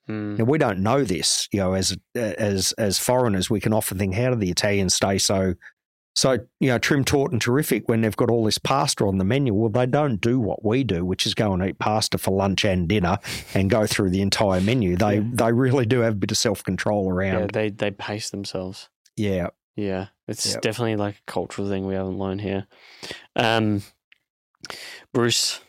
[0.09, 0.39] Mm.
[0.39, 4.15] Now we don't know this, you know, as as as foreigners, we can often think,
[4.15, 5.55] how do the Italians stay so
[6.17, 9.25] so you know trim, taut, and terrific when they've got all this pasta on the
[9.25, 9.55] menu?
[9.55, 12.65] Well, they don't do what we do, which is go and eat pasta for lunch
[12.67, 13.19] and dinner
[13.55, 14.97] and go through the entire menu.
[14.97, 15.23] They Yeah.
[15.33, 17.41] they really do have a bit of self control around.
[17.41, 18.91] Yeah, they they pace themselves.
[19.17, 20.63] Yeah, Yeah, it's Yep.
[20.63, 22.67] definitely like a cultural thing we haven't learned here.
[23.37, 23.83] Um,
[25.13, 25.61] Bruce,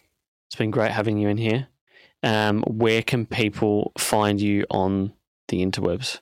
[0.47, 1.67] it's been great having you in here.
[2.23, 5.13] Um, where can people find you on
[5.49, 6.19] the interwebs?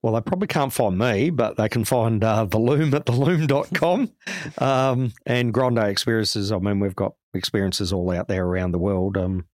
[0.00, 4.12] Well, they probably can't find me, but they can find uh, the Lume at thelume.com
[4.58, 6.52] um, and Grande Experiences.
[6.52, 9.16] I mean, we've got experiences all out there around the world.
[9.16, 9.46] Um,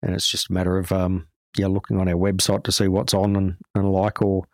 [0.00, 1.26] and it's just a matter of um,
[1.56, 4.44] yeah, looking on our website to see what's on and, and like, or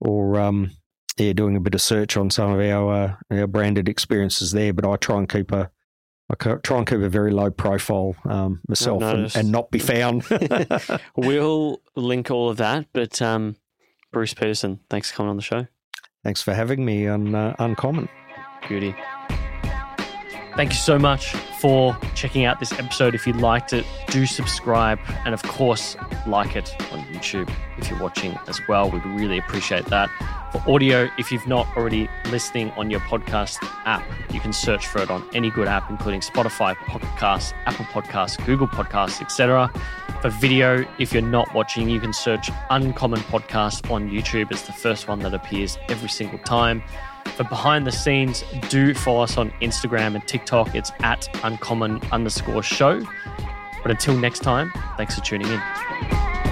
[0.00, 0.72] or um,
[1.16, 4.72] yeah, doing a bit of search on some of our uh, our branded experiences there.
[4.72, 5.70] But I try and keep a
[6.30, 10.24] I try and keep a very low profile um, myself and, and not be found.
[11.16, 12.86] We'll link all of that.
[12.92, 13.56] But um,
[14.12, 15.66] Bruce Peterson, thanks for coming on the show.
[16.22, 18.08] Thanks for having me on uh, Uncommon.
[18.68, 18.94] Beauty.
[20.56, 23.14] Thank you so much for checking out this episode.
[23.14, 24.98] If you liked it, do subscribe.
[25.24, 25.96] And of course,
[26.26, 28.90] like it on YouTube if you're watching as well.
[28.90, 30.10] We'd really appreciate that.
[30.52, 35.00] For audio, if you've not already listening on your podcast app, you can search for
[35.00, 39.72] it on any good app, including Spotify, Podcasts, Apple Podcasts, Google Podcasts, etc.
[40.20, 44.50] For video, if you're not watching, you can search Uncommon Podcast on YouTube.
[44.50, 46.82] It's the first one that appears every single time.
[47.36, 50.74] For behind the scenes, do follow us on Instagram and TikTok.
[50.74, 53.00] It's at uncommon underscore show.
[53.82, 56.49] But until next time, thanks for tuning in.